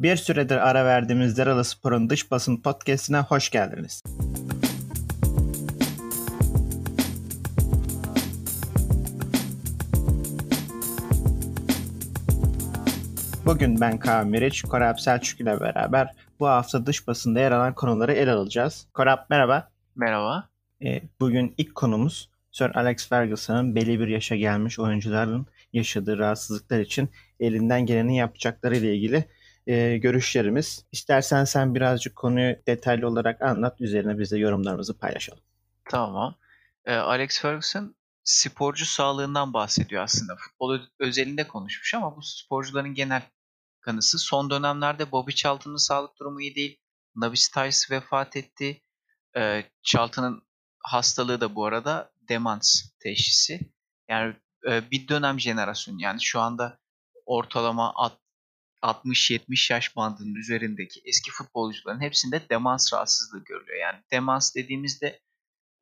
Bir 0.00 0.16
süredir 0.16 0.68
ara 0.68 0.84
verdiğimiz 0.84 1.34
Zeralı 1.34 1.64
Spor'un 1.64 2.10
dış 2.10 2.30
basın 2.30 2.56
podcastine 2.56 3.18
hoş 3.18 3.50
geldiniz. 3.50 4.02
Bugün 13.46 13.80
ben 13.80 13.98
Kaan 13.98 14.28
Meriç, 14.28 14.62
Korap 14.62 15.00
Selçuk 15.00 15.40
ile 15.40 15.60
beraber 15.60 16.14
bu 16.40 16.46
hafta 16.46 16.86
dış 16.86 17.06
basında 17.06 17.40
yer 17.40 17.52
alan 17.52 17.74
konuları 17.74 18.12
ele 18.12 18.30
alacağız. 18.30 18.86
Korap 18.94 19.30
merhaba. 19.30 19.70
Merhaba. 19.96 20.48
Ee, 20.84 21.02
bugün 21.20 21.54
ilk 21.58 21.74
konumuz 21.74 22.30
Sir 22.52 22.76
Alex 22.76 23.08
Ferguson'ın 23.08 23.74
belli 23.74 24.00
bir 24.00 24.08
yaşa 24.08 24.36
gelmiş 24.36 24.78
oyuncuların 24.78 25.46
yaşadığı 25.72 26.18
rahatsızlıklar 26.18 26.80
için 26.80 27.10
elinden 27.40 27.86
geleni 27.86 28.16
yapacakları 28.16 28.76
ile 28.76 28.96
ilgili 28.96 29.24
e, 29.70 29.98
görüşlerimiz. 29.98 30.84
İstersen 30.92 31.44
sen 31.44 31.74
birazcık 31.74 32.16
konuyu 32.16 32.56
detaylı 32.66 33.08
olarak 33.08 33.42
anlat, 33.42 33.80
üzerine 33.80 34.18
biz 34.18 34.32
de 34.32 34.38
yorumlarımızı 34.38 34.98
paylaşalım. 34.98 35.42
Tamam. 35.90 36.34
Ee, 36.84 36.94
Alex 36.94 37.40
Ferguson 37.40 37.94
sporcu 38.24 38.86
sağlığından 38.86 39.52
bahsediyor 39.52 40.02
aslında. 40.02 40.36
Futbol 40.36 40.80
özelinde 40.98 41.48
konuşmuş 41.48 41.94
ama 41.94 42.16
bu 42.16 42.22
sporcuların 42.22 42.94
genel 42.94 43.22
kanısı. 43.80 44.18
Son 44.18 44.50
dönemlerde 44.50 45.12
Bobby 45.12 45.32
Charlton'ın 45.32 45.76
sağlık 45.76 46.18
durumu 46.20 46.40
iyi 46.40 46.54
değil. 46.54 46.80
Navi 47.16 47.36
Stiles 47.36 47.90
vefat 47.90 48.36
etti. 48.36 48.82
Ee, 49.36 49.64
Charlton'ın 49.82 50.42
hastalığı 50.78 51.40
da 51.40 51.54
bu 51.54 51.66
arada 51.66 52.12
demans 52.28 52.82
teşhisi. 53.00 53.60
Yani 54.08 54.36
e, 54.70 54.90
bir 54.90 55.08
dönem 55.08 55.40
jenerasyon 55.40 55.98
yani 55.98 56.22
şu 56.22 56.40
anda 56.40 56.78
ortalama 57.26 57.92
60-70 58.82 59.72
yaş 59.72 59.96
bandının 59.96 60.34
üzerindeki 60.34 61.00
eski 61.04 61.30
futbolcuların 61.30 62.00
hepsinde 62.00 62.48
demans 62.50 62.92
rahatsızlığı 62.92 63.44
görülüyor. 63.44 63.78
Yani 63.78 64.02
demans 64.12 64.54
dediğimizde 64.54 65.20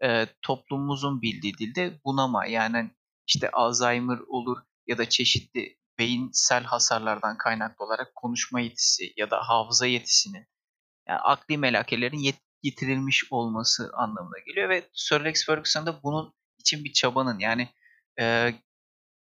e, 0.02 0.26
toplumumuzun 0.42 1.22
bildiği 1.22 1.54
dilde 1.54 2.00
bunama 2.04 2.46
yani 2.46 2.90
işte 3.26 3.50
Alzheimer 3.50 4.18
olur 4.18 4.58
ya 4.86 4.98
da 4.98 5.08
çeşitli 5.08 5.78
beyinsel 5.98 6.64
hasarlardan 6.64 7.38
kaynaklı 7.38 7.84
olarak 7.84 8.14
konuşma 8.14 8.60
yetisi 8.60 9.12
ya 9.16 9.30
da 9.30 9.48
hafıza 9.48 9.86
yetisinin 9.86 10.46
yani 11.08 11.18
akli 11.18 11.58
melakelerin 11.58 12.18
yet 12.18 12.36
yitirilmiş 12.62 13.24
olması 13.30 13.90
anlamına 13.94 14.38
geliyor 14.46 14.68
ve 14.68 14.88
Sir 14.92 15.20
Alex 15.20 15.46
Ferguson 15.46 15.86
da 15.86 16.02
bunun 16.02 16.34
için 16.58 16.84
bir 16.84 16.92
çabanın 16.92 17.38
yani 17.38 17.68
e, 18.20 18.54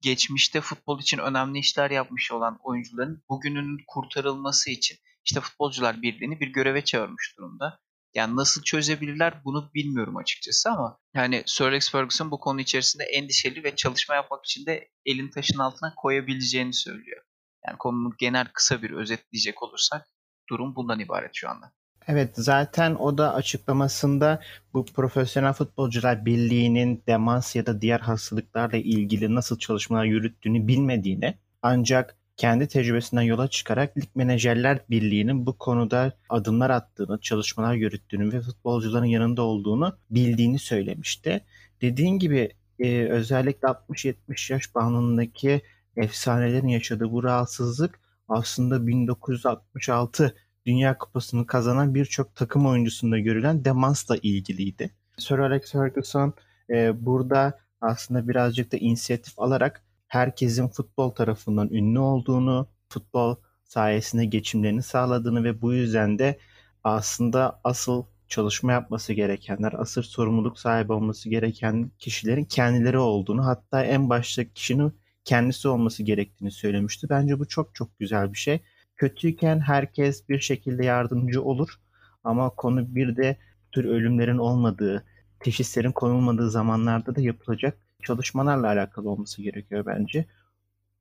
geçmişte 0.01 0.61
futbol 0.61 0.99
için 0.99 1.17
önemli 1.17 1.59
işler 1.59 1.91
yapmış 1.91 2.31
olan 2.31 2.59
oyuncuların 2.63 3.23
bugününün 3.29 3.83
kurtarılması 3.87 4.71
için 4.71 4.97
işte 5.25 5.39
Futbolcular 5.39 6.01
Birliği'ni 6.01 6.39
bir 6.39 6.47
göreve 6.47 6.83
çağırmış 6.83 7.35
durumda. 7.37 7.79
Yani 8.13 8.35
nasıl 8.35 8.63
çözebilirler 8.63 9.43
bunu 9.45 9.71
bilmiyorum 9.73 10.17
açıkçası 10.17 10.69
ama 10.69 10.99
yani 11.13 11.43
Sir 11.45 11.65
Alex 11.65 11.91
Ferguson 11.91 12.31
bu 12.31 12.39
konu 12.39 12.61
içerisinde 12.61 13.03
endişeli 13.03 13.63
ve 13.63 13.75
çalışma 13.75 14.15
yapmak 14.15 14.45
için 14.45 14.65
de 14.65 14.89
elin 15.05 15.29
taşın 15.29 15.59
altına 15.59 15.93
koyabileceğini 15.95 16.73
söylüyor. 16.73 17.23
Yani 17.67 17.77
konunun 17.77 18.15
genel 18.17 18.47
kısa 18.53 18.81
bir 18.81 18.91
özetleyecek 18.91 19.63
olursak 19.63 20.07
durum 20.49 20.75
bundan 20.75 20.99
ibaret 20.99 21.31
şu 21.33 21.49
anda. 21.49 21.73
Evet 22.07 22.29
zaten 22.33 22.95
o 22.95 23.17
da 23.17 23.33
açıklamasında 23.33 24.41
bu 24.73 24.85
Profesyonel 24.85 25.53
Futbolcular 25.53 26.25
Birliği'nin 26.25 27.03
demans 27.07 27.55
ya 27.55 27.65
da 27.65 27.81
diğer 27.81 27.99
hastalıklarla 27.99 28.77
ilgili 28.77 29.35
nasıl 29.35 29.59
çalışmalar 29.59 30.05
yürüttüğünü 30.05 30.67
bilmediğini 30.67 31.37
ancak 31.61 32.15
kendi 32.37 32.67
tecrübesinden 32.67 33.21
yola 33.21 33.47
çıkarak 33.47 33.97
Lig 33.97 34.09
Menajerler 34.15 34.79
Birliği'nin 34.89 35.45
bu 35.45 35.57
konuda 35.57 36.13
adımlar 36.29 36.69
attığını, 36.69 37.19
çalışmalar 37.19 37.73
yürüttüğünü 37.73 38.33
ve 38.33 38.41
futbolcuların 38.41 39.05
yanında 39.05 39.41
olduğunu 39.41 39.97
bildiğini 40.09 40.59
söylemişti. 40.59 41.41
Dediğin 41.81 42.19
gibi 42.19 42.49
e, 42.79 43.05
özellikle 43.05 43.67
60-70 43.67 44.53
yaş 44.53 44.75
bandındaki 44.75 45.61
efsanelerin 45.95 46.67
yaşadığı 46.67 47.11
bu 47.11 47.23
rahatsızlık 47.23 47.99
aslında 48.29 48.87
1966 48.87 50.35
Dünya 50.65 50.97
Kupası'nı 50.97 51.45
kazanan 51.45 51.95
birçok 51.95 52.35
takım 52.35 52.65
oyuncusunda 52.65 53.19
görülen 53.19 53.65
demansla 53.65 54.17
ilgiliydi. 54.21 54.91
Sir 55.17 55.39
Alex 55.39 55.71
Ferguson 55.71 56.33
e, 56.69 57.05
burada 57.05 57.59
aslında 57.81 58.27
birazcık 58.27 58.71
da 58.71 58.77
inisiyatif 58.77 59.39
alarak 59.39 59.83
herkesin 60.07 60.67
futbol 60.67 61.09
tarafından 61.09 61.69
ünlü 61.69 61.99
olduğunu, 61.99 62.67
futbol 62.89 63.35
sayesinde 63.63 64.25
geçimlerini 64.25 64.83
sağladığını 64.83 65.43
ve 65.43 65.61
bu 65.61 65.73
yüzden 65.73 66.19
de 66.19 66.39
aslında 66.83 67.59
asıl 67.63 68.03
çalışma 68.27 68.71
yapması 68.71 69.13
gerekenler, 69.13 69.73
asıl 69.77 70.01
sorumluluk 70.01 70.59
sahibi 70.59 70.93
olması 70.93 71.29
gereken 71.29 71.91
kişilerin 71.99 72.45
kendileri 72.45 72.97
olduğunu, 72.97 73.45
hatta 73.45 73.83
en 73.83 74.09
başta 74.09 74.43
kişinin 74.53 74.93
kendisi 75.25 75.67
olması 75.67 76.03
gerektiğini 76.03 76.51
söylemişti. 76.51 77.09
Bence 77.09 77.39
bu 77.39 77.47
çok 77.47 77.75
çok 77.75 77.99
güzel 77.99 78.33
bir 78.33 78.37
şey. 78.37 78.59
Kötüyken 79.01 79.59
herkes 79.59 80.29
bir 80.29 80.39
şekilde 80.39 80.85
yardımcı 80.85 81.43
olur 81.43 81.79
ama 82.23 82.49
konu 82.49 82.95
bir 82.95 83.15
de 83.15 83.37
tür 83.71 83.85
ölümlerin 83.85 84.37
olmadığı, 84.37 85.03
teşhislerin 85.39 85.91
konulmadığı 85.91 86.49
zamanlarda 86.49 87.15
da 87.15 87.21
yapılacak 87.21 87.77
çalışmalarla 88.03 88.67
alakalı 88.67 89.09
olması 89.09 89.41
gerekiyor 89.41 89.85
bence. 89.85 90.25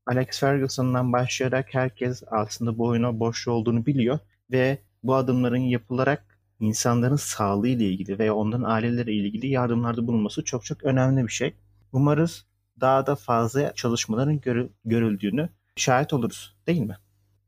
Alex 0.07 0.41
Ferguson'dan 0.41 1.13
başlayarak 1.13 1.75
herkes 1.75 2.23
aslında 2.31 2.79
bu 2.79 2.87
oyuna 2.87 3.21
boş 3.21 3.49
olduğunu 3.49 3.87
biliyor 3.87 4.19
ve 4.51 4.79
bu 5.03 5.15
adımların 5.15 5.57
yapılarak 5.57 6.39
insanların 6.61 7.17
sağlığı 7.17 7.69
ile 7.69 7.85
ilgili 7.85 8.19
veya 8.19 8.35
onların 8.35 8.65
aileleri 8.65 9.15
ile 9.15 9.27
ilgili 9.27 9.47
yardımlarda 9.47 10.07
bulunması 10.07 10.45
çok 10.45 10.65
çok 10.65 10.85
önemli 10.85 11.27
bir 11.27 11.33
şey. 11.33 11.55
Umarız 11.93 12.45
daha 12.81 13.07
da 13.07 13.15
fazla 13.15 13.75
çalışmaların 13.75 14.41
görüldüğünü 14.85 15.49
şahit 15.77 16.13
oluruz 16.13 16.57
değil 16.67 16.81
mi? 16.81 16.97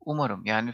Umarım 0.04 0.46
yani 0.46 0.72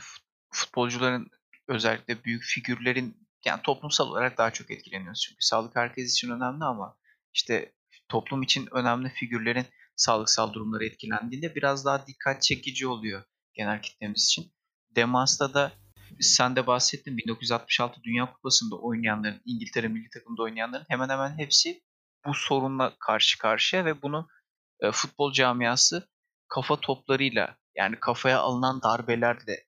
futbolcuların 0.50 1.30
özellikle 1.68 2.24
büyük 2.24 2.42
figürlerin 2.42 3.28
yani 3.44 3.62
toplumsal 3.62 4.08
olarak 4.08 4.38
daha 4.38 4.50
çok 4.50 4.70
etkileniyoruz. 4.70 5.20
Çünkü 5.20 5.46
sağlık 5.46 5.76
herkes 5.76 6.12
için 6.12 6.30
önemli 6.30 6.64
ama 6.64 6.96
işte 7.34 7.72
toplum 8.08 8.42
için 8.42 8.68
önemli 8.72 9.08
figürlerin 9.08 9.66
sağlıksal 9.96 10.52
durumları 10.52 10.84
etkilendiğinde 10.84 11.54
biraz 11.54 11.84
daha 11.84 12.06
dikkat 12.06 12.42
çekici 12.42 12.86
oluyor 12.86 13.22
genel 13.54 13.82
kitlemiz 13.82 14.24
için. 14.24 14.52
Demans'ta 14.96 15.54
da 15.54 15.72
sen 16.20 16.56
de 16.56 16.66
bahsettin 16.66 17.16
1966 17.16 18.02
Dünya 18.02 18.32
Kupası'nda 18.32 18.76
oynayanların, 18.76 19.42
İngiltere 19.44 19.88
milli 19.88 20.10
takımda 20.10 20.42
oynayanların 20.42 20.84
hemen 20.88 21.08
hemen 21.08 21.38
hepsi 21.38 21.82
bu 22.26 22.34
sorunla 22.34 22.96
karşı 23.00 23.38
karşıya 23.38 23.84
ve 23.84 24.02
bunu 24.02 24.28
e, 24.80 24.90
futbol 24.90 25.32
camiası 25.32 26.08
kafa 26.48 26.80
toplarıyla 26.80 27.56
yani 27.78 27.96
kafaya 28.00 28.40
alınan 28.40 28.82
darbelerle 28.82 29.64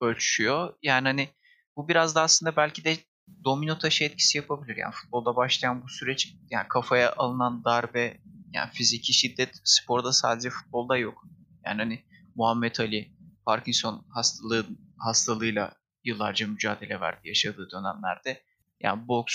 ölçüyor. 0.00 0.74
Yani 0.82 1.08
hani 1.08 1.28
bu 1.76 1.88
biraz 1.88 2.14
da 2.14 2.22
aslında 2.22 2.56
belki 2.56 2.84
de 2.84 2.96
domino 3.44 3.78
taşı 3.78 4.04
etkisi 4.04 4.38
yapabilir. 4.38 4.76
Yani 4.76 4.92
futbolda 4.92 5.36
başlayan 5.36 5.82
bu 5.82 5.88
süreç 5.88 6.34
yani 6.50 6.68
kafaya 6.68 7.14
alınan 7.16 7.64
darbe 7.64 8.20
yani 8.52 8.70
fiziki 8.72 9.12
şiddet 9.12 9.60
sporda 9.64 10.12
sadece 10.12 10.50
futbolda 10.50 10.96
yok. 10.96 11.24
Yani 11.64 11.78
hani 11.82 12.04
Muhammed 12.34 12.76
Ali 12.76 13.12
Parkinson 13.46 14.06
hastalığı 14.14 14.66
hastalığıyla 14.98 15.72
yıllarca 16.04 16.46
mücadele 16.46 17.00
verdi 17.00 17.28
yaşadığı 17.28 17.68
dönemlerde. 17.70 18.42
Yani 18.80 19.08
boks 19.08 19.34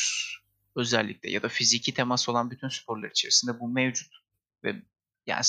özellikle 0.75 1.31
ya 1.31 1.43
da 1.43 1.49
fiziki 1.49 1.93
temas 1.93 2.29
olan 2.29 2.51
bütün 2.51 2.67
sporlar 2.67 3.09
içerisinde 3.09 3.59
bu 3.59 3.67
mevcut. 3.67 4.13
Ve 4.63 4.75
yani 5.25 5.43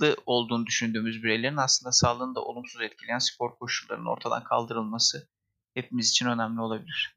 sağlıklı 0.00 0.22
olduğunu 0.26 0.66
düşündüğümüz 0.66 1.22
bireylerin 1.22 1.56
aslında 1.56 1.92
sağlığını 1.92 2.34
da 2.34 2.40
olumsuz 2.40 2.82
etkileyen 2.82 3.18
spor 3.18 3.58
koşullarının 3.58 4.06
ortadan 4.06 4.44
kaldırılması 4.44 5.28
hepimiz 5.74 6.10
için 6.10 6.26
önemli 6.26 6.60
olabilir. 6.60 7.16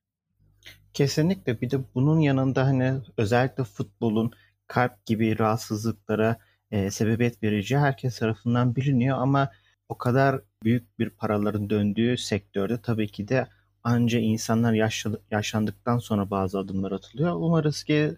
Kesinlikle 0.94 1.62
bir 1.62 1.72
de 1.72 1.80
bunun 1.96 2.20
yanında 2.20 2.66
hani 2.66 3.02
özellikle 3.18 3.64
futbolun 3.64 4.31
kalp 4.68 5.06
gibi 5.06 5.40
rahatsızlıklara 5.40 6.38
e, 6.72 6.92
sebebiyet 6.92 7.44
vereceği 7.44 7.80
herkes 7.80 8.20
tarafından 8.20 8.76
biliniyor 8.76 9.18
ama 9.18 9.52
o 9.90 9.98
kadar 9.98 10.42
büyük 10.64 11.00
bir 11.00 11.10
paraların 11.10 11.70
döndüğü 11.70 12.18
sektörde 12.18 12.82
tabii 12.82 13.08
ki 13.08 13.28
de 13.28 13.48
anca 13.84 14.20
insanlar 14.20 14.74
yaşlı, 14.74 15.22
yaşlandıktan 15.32 15.98
sonra 15.98 16.30
bazı 16.30 16.60
adımlar 16.60 16.92
atılıyor. 16.92 17.36
Umarız 17.36 17.84
ki 17.84 18.18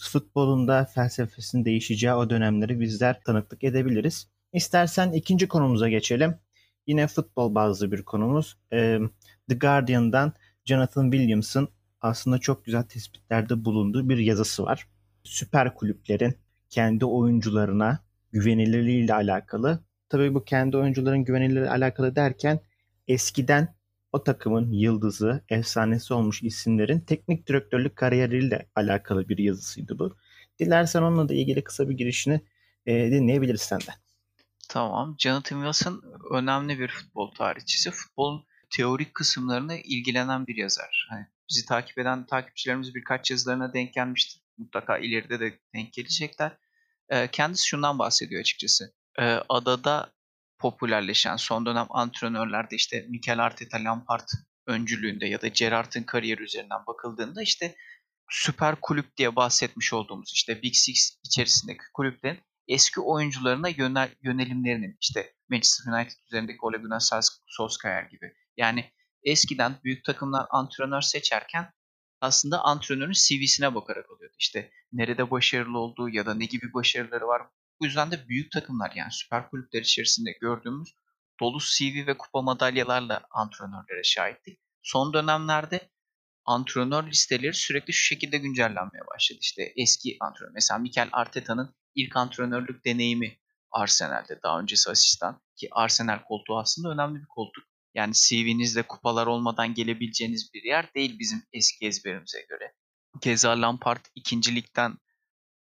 futbolun 0.00 0.68
da 0.68 0.84
felsefesinin 0.84 1.64
değişeceği 1.64 2.12
o 2.12 2.30
dönemleri 2.30 2.80
bizler 2.80 3.20
tanıklık 3.20 3.64
edebiliriz. 3.64 4.28
İstersen 4.52 5.12
ikinci 5.12 5.48
konumuza 5.48 5.88
geçelim. 5.88 6.34
Yine 6.86 7.06
futbol 7.06 7.54
bazlı 7.54 7.92
bir 7.92 8.02
konumuz. 8.02 8.58
The 8.70 9.54
Guardian'dan 9.60 10.32
Jonathan 10.64 11.10
Williams'ın 11.10 11.68
aslında 12.00 12.38
çok 12.38 12.64
güzel 12.64 12.82
tespitlerde 12.82 13.64
bulunduğu 13.64 14.08
bir 14.08 14.18
yazısı 14.18 14.64
var. 14.64 14.88
Süper 15.24 15.74
kulüplerin 15.74 16.34
kendi 16.70 17.04
oyuncularına 17.04 17.98
güvenilirliğiyle 18.32 19.14
alakalı. 19.14 19.80
Tabii 20.08 20.34
bu 20.34 20.44
kendi 20.44 20.76
oyuncuların 20.76 21.24
güvenilirliğiyle 21.24 21.70
alakalı 21.70 22.16
derken 22.16 22.60
eskiden 23.08 23.74
o 24.12 24.24
takımın 24.24 24.72
yıldızı, 24.72 25.44
efsanesi 25.48 26.14
olmuş 26.14 26.42
isimlerin 26.42 27.00
teknik 27.00 27.46
direktörlük 27.46 27.96
kariyeriyle 27.96 28.68
alakalı 28.76 29.28
bir 29.28 29.38
yazısıydı 29.38 29.98
bu. 29.98 30.16
Dilersen 30.58 31.02
onunla 31.02 31.28
da 31.28 31.34
ilgili 31.34 31.64
kısa 31.64 31.88
bir 31.88 31.94
girişini 31.94 32.40
e, 32.86 33.10
dinleyebiliriz 33.10 33.60
senden. 33.60 33.94
Tamam. 34.68 35.16
Jonathan 35.18 35.56
Wilson 35.56 36.02
önemli 36.30 36.78
bir 36.78 36.88
futbol 36.88 37.30
tarihçisi. 37.30 37.90
Futbolun 37.90 38.44
teorik 38.70 39.14
kısımlarına 39.14 39.76
ilgilenen 39.76 40.46
bir 40.46 40.56
yazar. 40.56 41.06
Hani 41.10 41.26
bizi 41.50 41.66
takip 41.66 41.98
eden 41.98 42.26
takipçilerimiz 42.26 42.94
birkaç 42.94 43.30
yazılarına 43.30 43.72
denk 43.72 43.94
gelmiştir. 43.94 44.40
Mutlaka 44.58 44.98
ileride 44.98 45.40
de 45.40 45.58
denk 45.74 45.92
gelecekler. 45.92 46.52
E, 47.08 47.30
kendisi 47.30 47.66
şundan 47.66 47.98
bahsediyor 47.98 48.40
açıkçası. 48.40 48.92
E, 49.18 49.24
adada 49.48 50.12
popülerleşen 50.58 51.36
son 51.36 51.66
dönem 51.66 51.86
antrenörlerde 51.90 52.76
işte 52.76 53.06
Mikel 53.08 53.44
Arteta, 53.44 53.84
Lampard 53.84 54.28
öncülüğünde 54.66 55.26
ya 55.26 55.42
da 55.42 55.48
Gerrard'ın 55.48 56.02
kariyeri 56.02 56.42
üzerinden 56.42 56.86
bakıldığında 56.86 57.42
işte 57.42 57.76
süper 58.30 58.76
kulüp 58.80 59.16
diye 59.16 59.36
bahsetmiş 59.36 59.92
olduğumuz 59.92 60.32
işte 60.34 60.62
Big 60.62 60.74
Six 60.74 61.18
içerisindeki 61.24 61.82
kulüplerin 61.94 62.40
eski 62.68 63.00
oyuncularına 63.00 63.68
yönel, 63.68 64.10
yönelimlerinin 64.22 64.96
işte 65.00 65.32
Manchester 65.50 65.92
United 65.92 66.16
üzerindeki 66.26 66.58
Ole 66.62 66.76
Gunnar 66.76 67.20
Solskjaer 67.46 68.02
gibi. 68.02 68.32
Yani 68.56 68.92
eskiden 69.22 69.76
büyük 69.84 70.04
takımlar 70.04 70.46
antrenör 70.50 71.00
seçerken 71.00 71.72
aslında 72.20 72.64
antrenörün 72.64 73.12
CV'sine 73.12 73.74
bakarak 73.74 74.10
oluyordu. 74.10 74.34
İşte 74.38 74.70
nerede 74.92 75.30
başarılı 75.30 75.78
olduğu 75.78 76.08
ya 76.08 76.26
da 76.26 76.34
ne 76.34 76.44
gibi 76.44 76.72
başarıları 76.74 77.26
var. 77.26 77.42
Bu 77.80 77.86
yüzden 77.86 78.10
de 78.10 78.28
büyük 78.28 78.52
takımlar 78.52 78.92
yani 78.94 79.12
süper 79.12 79.50
kulüpler 79.50 79.80
içerisinde 79.82 80.32
gördüğümüz 80.40 80.94
dolu 81.40 81.58
CV 81.58 82.06
ve 82.06 82.18
kupa 82.18 82.42
madalyalarla 82.42 83.26
antrenörlere 83.30 84.02
şahittik. 84.04 84.60
Son 84.82 85.12
dönemlerde 85.12 85.90
antrenör 86.44 87.06
listeleri 87.06 87.54
sürekli 87.54 87.92
şu 87.92 88.04
şekilde 88.04 88.38
güncellenmeye 88.38 89.06
başladı. 89.14 89.38
İşte 89.42 89.72
eski 89.76 90.16
antrenör. 90.20 90.50
Mesela 90.54 90.78
Mikel 90.78 91.08
Arteta'nın 91.12 91.74
ilk 91.94 92.16
antrenörlük 92.16 92.84
deneyimi 92.84 93.38
Arsenal'de. 93.70 94.40
Daha 94.42 94.60
öncesi 94.60 94.90
asistan. 94.90 95.42
Ki 95.56 95.68
Arsenal 95.72 96.22
koltuğu 96.22 96.58
aslında 96.58 96.88
önemli 96.88 97.20
bir 97.20 97.26
koltuk. 97.26 97.64
Yani 97.94 98.12
CV'nizde 98.14 98.82
kupalar 98.82 99.26
olmadan 99.26 99.74
gelebileceğiniz 99.74 100.54
bir 100.54 100.62
yer 100.62 100.94
değil 100.94 101.18
bizim 101.18 101.42
eski 101.52 101.86
ezberimize 101.86 102.40
göre. 102.48 102.74
Keza 103.20 103.60
Lampard 103.62 104.04
ikincilikten 104.14 104.98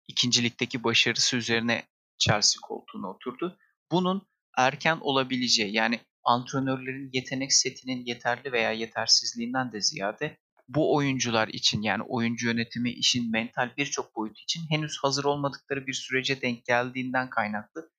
ikincilikteki 0.09 0.85
başarısı 0.85 1.37
üzerine 1.37 1.83
Chelsea 2.19 2.61
koltuğuna 2.63 3.11
oturdu. 3.11 3.59
Bunun 3.91 4.27
erken 4.57 4.99
olabileceği 5.01 5.75
yani 5.75 6.01
antrenörlerin 6.25 7.11
yetenek 7.13 7.53
setinin 7.53 8.05
yeterli 8.07 8.53
veya 8.53 8.73
yetersizliğinden 8.73 9.73
de 9.73 9.81
ziyade 9.81 10.37
bu 10.69 10.95
oyuncular 10.95 11.49
için 11.49 11.83
yani 11.83 12.03
oyuncu 12.03 12.47
yönetimi 12.47 12.91
işin 12.91 13.31
mental 13.31 13.71
birçok 13.77 14.17
boyutu 14.17 14.41
için 14.43 14.63
henüz 14.71 14.99
hazır 15.03 15.25
olmadıkları 15.25 15.87
bir 15.87 15.93
sürece 15.93 16.41
denk 16.43 16.65
geldiğinden 16.65 17.31
kaynaklı 17.31 17.91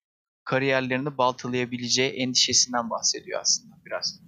kariyerlerini 0.46 1.18
baltalayabileceği 1.18 2.12
endişesinden 2.12 2.90
bahsediyor 2.90 3.42
aslında 3.42 3.76
biraz. 3.86 4.22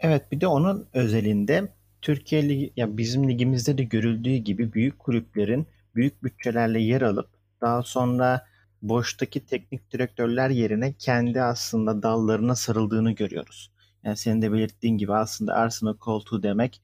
Evet 0.00 0.32
bir 0.32 0.40
de 0.40 0.46
onun 0.46 0.88
özelinde 0.92 1.74
Türkiye 2.02 2.48
Ligi, 2.48 2.72
ya 2.76 2.96
bizim 2.96 3.28
ligimizde 3.28 3.78
de 3.78 3.84
görüldüğü 3.84 4.36
gibi 4.36 4.72
büyük 4.72 4.98
kulüplerin 4.98 5.66
büyük 5.94 6.22
bütçelerle 6.22 6.80
yer 6.80 7.02
alıp 7.02 7.28
daha 7.60 7.82
sonra 7.82 8.46
boştaki 8.88 9.46
teknik 9.46 9.92
direktörler 9.92 10.50
yerine 10.50 10.92
kendi 10.92 11.42
aslında 11.42 12.02
dallarına 12.02 12.54
sarıldığını 12.54 13.12
görüyoruz. 13.12 13.70
Yani 14.04 14.16
senin 14.16 14.42
de 14.42 14.52
belirttiğin 14.52 14.98
gibi 14.98 15.14
aslında 15.14 15.54
Arsenal 15.54 15.96
koltuğu 15.96 16.42
demek 16.42 16.82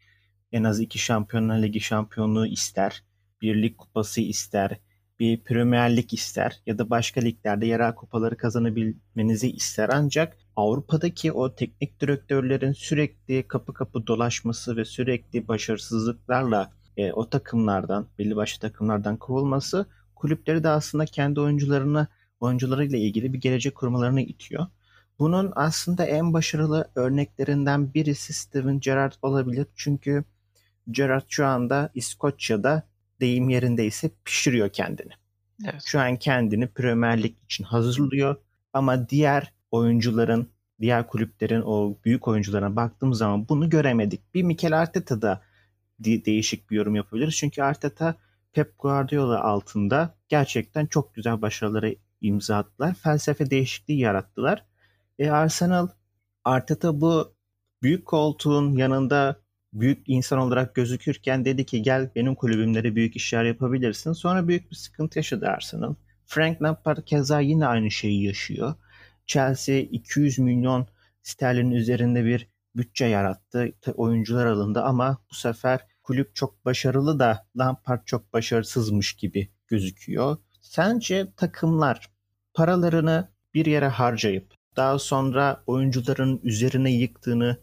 en 0.53 0.65
az 0.65 0.81
iki 0.81 0.99
Şampiyonlar 0.99 1.63
Ligi 1.63 1.81
şampiyonluğu 1.81 2.47
ister, 2.47 3.05
bir 3.43 3.63
lig 3.63 3.77
kupası 3.77 4.21
ister, 4.21 4.79
bir 5.21 5.41
Premier 5.41 5.97
Lig 5.97 6.13
ister 6.13 6.61
ya 6.67 6.79
da 6.79 6.91
başka 6.91 7.21
liglerde 7.21 7.67
yerel 7.67 7.95
kupaları 7.95 8.37
kazanabilmenizi 8.37 9.51
ister. 9.51 9.91
Ancak 9.93 10.37
Avrupa'daki 10.57 11.33
o 11.33 11.55
teknik 11.55 12.01
direktörlerin 12.01 12.73
sürekli 12.73 13.49
kapı 13.49 13.75
kapı 13.75 14.07
dolaşması 14.07 14.77
ve 14.77 14.85
sürekli 14.85 15.49
başarısızlıklarla 15.49 16.73
e, 16.97 17.13
o 17.13 17.31
takımlardan, 17.31 18.07
belli 18.19 18.37
başlı 18.37 18.61
takımlardan 18.61 19.17
kovulması 19.17 19.87
kulüpleri 20.21 20.65
de 20.65 20.69
aslında 20.69 21.05
kendi 21.05 21.41
oyuncularına, 21.41 22.09
oyuncularıyla 22.41 22.99
ilgili 22.99 23.33
bir 23.33 23.41
gelecek 23.41 23.75
kurmalarını 23.75 24.21
itiyor. 24.21 24.67
Bunun 25.19 25.53
aslında 25.57 26.05
en 26.05 26.33
başarılı 26.33 26.91
örneklerinden 26.95 27.95
birisi 27.95 28.33
Steven 28.33 28.81
Gerrard 28.81 29.13
olabilir. 29.23 29.67
Çünkü 29.77 30.25
Gerrard 30.91 31.25
şu 31.29 31.47
anda 31.47 31.91
İskoçya'da 31.95 32.83
deyim 33.21 33.49
yerindeyse 33.49 34.11
pişiriyor 34.25 34.69
kendini. 34.69 35.13
Evet. 35.65 35.83
Şu 35.85 36.01
an 36.01 36.17
kendini 36.17 36.67
Premier 36.67 37.23
Lig 37.23 37.35
için 37.45 37.65
hazırlıyor. 37.65 38.37
Ama 38.73 39.09
diğer 39.09 39.53
oyuncuların, 39.71 40.49
diğer 40.81 41.07
kulüplerin 41.07 41.63
o 41.63 41.97
büyük 42.05 42.29
oyuncularına 42.29 42.77
baktığımız 42.77 43.19
zaman 43.19 43.49
bunu 43.49 43.71
göremedik. 43.71 44.35
Bir 44.35 44.43
Mikel 44.43 44.81
Arteta'da 44.81 45.43
de- 45.99 46.25
değişik 46.25 46.71
bir 46.71 46.77
yorum 46.77 46.95
yapabiliriz. 46.95 47.37
Çünkü 47.37 47.63
Arteta 47.63 48.15
Pep 48.53 48.79
Guardiola 48.79 49.45
altında 49.45 50.15
gerçekten 50.29 50.87
çok 50.87 51.15
güzel 51.15 51.43
başarıları 51.43 51.97
imza 52.21 52.57
attılar. 52.57 52.95
Felsefe 52.95 53.51
değişikliği 53.51 53.99
yarattılar. 53.99 54.65
E 55.19 55.31
Arsenal 55.31 55.89
Arteta 56.45 57.01
bu 57.01 57.35
büyük 57.83 58.07
koltuğun 58.07 58.73
yanında 58.77 59.37
büyük 59.73 60.03
insan 60.07 60.39
olarak 60.39 60.75
gözükürken 60.75 61.45
dedi 61.45 61.67
ki 61.67 61.83
gel 61.83 62.11
benim 62.17 62.35
kulübümlere 62.35 62.95
büyük 62.97 63.17
işler 63.17 63.45
yapabilirsin. 63.45 64.13
Sonra 64.13 64.49
büyük 64.49 64.71
bir 64.71 64.77
sıkıntı 64.77 65.19
yaşadı 65.19 65.49
Arsenal. 65.49 65.95
Frank 66.27 66.63
Lampard 66.63 67.05
keza 67.07 67.41
yine 67.41 67.67
aynı 67.67 67.91
şeyi 67.91 68.25
yaşıyor. 68.25 68.75
Chelsea 69.27 69.79
200 69.79 70.39
milyon 70.39 70.87
sterlin 71.23 71.71
üzerinde 71.71 72.25
bir 72.25 72.49
bütçe 72.77 73.05
yarattı. 73.05 73.73
Oyuncular 73.95 74.47
alındı 74.47 74.83
ama 74.83 75.19
bu 75.31 75.35
sefer 75.35 75.81
kulüp 76.11 76.35
çok 76.35 76.65
başarılı 76.65 77.19
da 77.19 77.47
Lampard 77.59 78.05
çok 78.05 78.33
başarısızmış 78.33 79.13
gibi 79.13 79.49
gözüküyor. 79.67 80.37
Sence 80.61 81.33
takımlar 81.37 82.11
paralarını 82.55 83.29
bir 83.55 83.67
yere 83.67 83.89
harcayıp 83.89 84.55
daha 84.77 84.99
sonra 84.99 85.63
oyuncuların 85.67 86.41
üzerine 86.43 86.93
yıktığını 86.93 87.61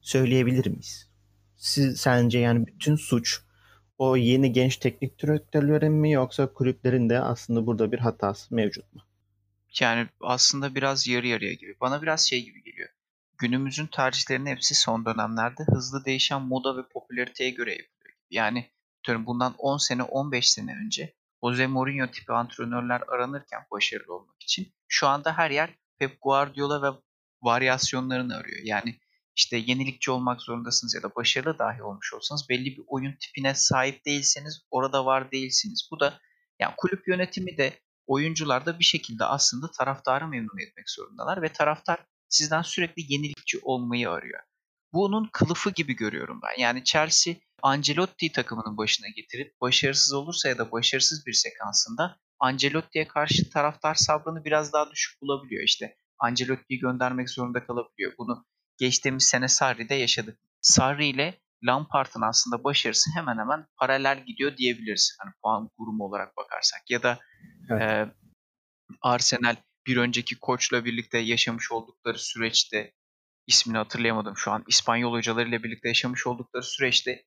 söyleyebilir 0.00 0.66
miyiz? 0.66 1.08
Siz, 1.56 2.00
sence 2.00 2.38
yani 2.38 2.66
bütün 2.66 2.96
suç 2.96 3.40
o 3.98 4.16
yeni 4.16 4.52
genç 4.52 4.76
teknik 4.76 5.22
direktörlerin 5.22 5.92
mi 5.92 6.12
yoksa 6.12 6.52
kulüplerin 6.52 7.10
de 7.10 7.20
aslında 7.20 7.66
burada 7.66 7.92
bir 7.92 7.98
hatası 7.98 8.54
mevcut 8.54 8.94
mu? 8.94 9.02
Yani 9.80 10.08
aslında 10.20 10.74
biraz 10.74 11.08
yarı 11.08 11.26
yarıya 11.26 11.52
gibi. 11.52 11.76
Bana 11.80 12.02
biraz 12.02 12.20
şey 12.20 12.44
gibi 12.44 12.62
geliyor. 12.62 12.88
Günümüzün 13.38 13.86
tercihlerinin 13.86 14.50
hepsi 14.50 14.74
son 14.74 15.04
dönemlerde 15.04 15.62
hızlı 15.62 16.04
değişen 16.04 16.42
moda 16.42 16.76
ve 16.76 16.88
popülariteye 16.88 17.50
göre 17.50 17.70
yapılıyor. 17.70 18.16
Yani 18.30 18.70
bundan 19.08 19.54
10 19.58 19.76
sene 19.76 20.02
15 20.02 20.50
sene 20.50 20.76
önce 20.84 21.14
Jose 21.44 21.66
Mourinho 21.66 22.10
tipi 22.10 22.32
antrenörler 22.32 23.02
aranırken 23.08 23.60
başarılı 23.70 24.14
olmak 24.14 24.42
için 24.42 24.74
şu 24.88 25.06
anda 25.06 25.36
her 25.36 25.50
yer 25.50 25.70
Pep 25.98 26.18
Guardiola 26.22 26.82
ve 26.82 26.96
varyasyonlarını 27.42 28.36
arıyor. 28.36 28.60
Yani 28.64 28.98
işte 29.36 29.56
yenilikçi 29.56 30.10
olmak 30.10 30.42
zorundasınız 30.42 30.94
ya 30.94 31.02
da 31.02 31.14
başarılı 31.14 31.58
dahi 31.58 31.82
olmuş 31.82 32.14
olsanız 32.14 32.48
belli 32.48 32.76
bir 32.76 32.82
oyun 32.86 33.12
tipine 33.12 33.54
sahip 33.54 34.04
değilseniz 34.06 34.66
orada 34.70 35.06
var 35.06 35.30
değilsiniz. 35.30 35.88
Bu 35.92 36.00
da 36.00 36.20
yani 36.60 36.74
kulüp 36.76 37.08
yönetimi 37.08 37.56
de 37.56 37.80
oyuncular 38.06 38.66
da 38.66 38.78
bir 38.78 38.84
şekilde 38.84 39.24
aslında 39.24 39.70
taraftarı 39.70 40.28
memnun 40.28 40.68
etmek 40.68 40.90
zorundalar 40.90 41.42
ve 41.42 41.48
taraftar 41.48 42.06
sizden 42.34 42.62
sürekli 42.62 43.12
yenilikçi 43.12 43.58
olmayı 43.62 44.10
arıyor. 44.10 44.40
Bunun 44.92 45.28
kılıfı 45.32 45.70
gibi 45.70 45.96
görüyorum 45.96 46.40
ben. 46.42 46.62
Yani 46.62 46.84
Chelsea 46.84 47.34
Ancelotti 47.62 48.32
takımının 48.32 48.76
başına 48.76 49.08
getirip 49.08 49.60
başarısız 49.60 50.12
olursa 50.12 50.48
ya 50.48 50.58
da 50.58 50.72
başarısız 50.72 51.26
bir 51.26 51.32
sekansında 51.32 52.16
Ancelotti'ye 52.40 53.08
karşı 53.08 53.50
taraftar 53.50 53.94
sabrını 53.94 54.44
biraz 54.44 54.72
daha 54.72 54.90
düşük 54.90 55.22
bulabiliyor. 55.22 55.62
İşte 55.62 55.96
Ancelotti'yi 56.18 56.80
göndermek 56.80 57.30
zorunda 57.30 57.66
kalabiliyor. 57.66 58.12
Bunu 58.18 58.44
geçtiğimiz 58.78 59.24
sene 59.24 59.48
Sarri'de 59.48 59.94
yaşadık. 59.94 60.38
Sarri 60.60 61.06
ile 61.06 61.40
Lampard'ın 61.64 62.22
aslında 62.22 62.64
başarısı 62.64 63.10
hemen 63.14 63.38
hemen 63.38 63.66
paralel 63.76 64.24
gidiyor 64.26 64.56
diyebiliriz. 64.56 65.16
Hani 65.20 65.32
puan 65.42 65.68
kurumu 65.78 66.04
olarak 66.04 66.36
bakarsak. 66.36 66.80
Ya 66.90 67.02
da 67.02 67.18
evet. 67.70 67.82
e, 67.82 68.14
Arsenal 69.02 69.56
bir 69.86 69.96
önceki 69.96 70.40
koçla 70.40 70.84
birlikte 70.84 71.18
yaşamış 71.18 71.72
oldukları 71.72 72.18
süreçte 72.18 72.92
ismini 73.46 73.76
hatırlayamadım 73.76 74.36
şu 74.36 74.50
an. 74.50 74.64
İspanyol 74.68 75.12
hocalarıyla 75.12 75.62
birlikte 75.62 75.88
yaşamış 75.88 76.26
oldukları 76.26 76.62
süreçte 76.62 77.24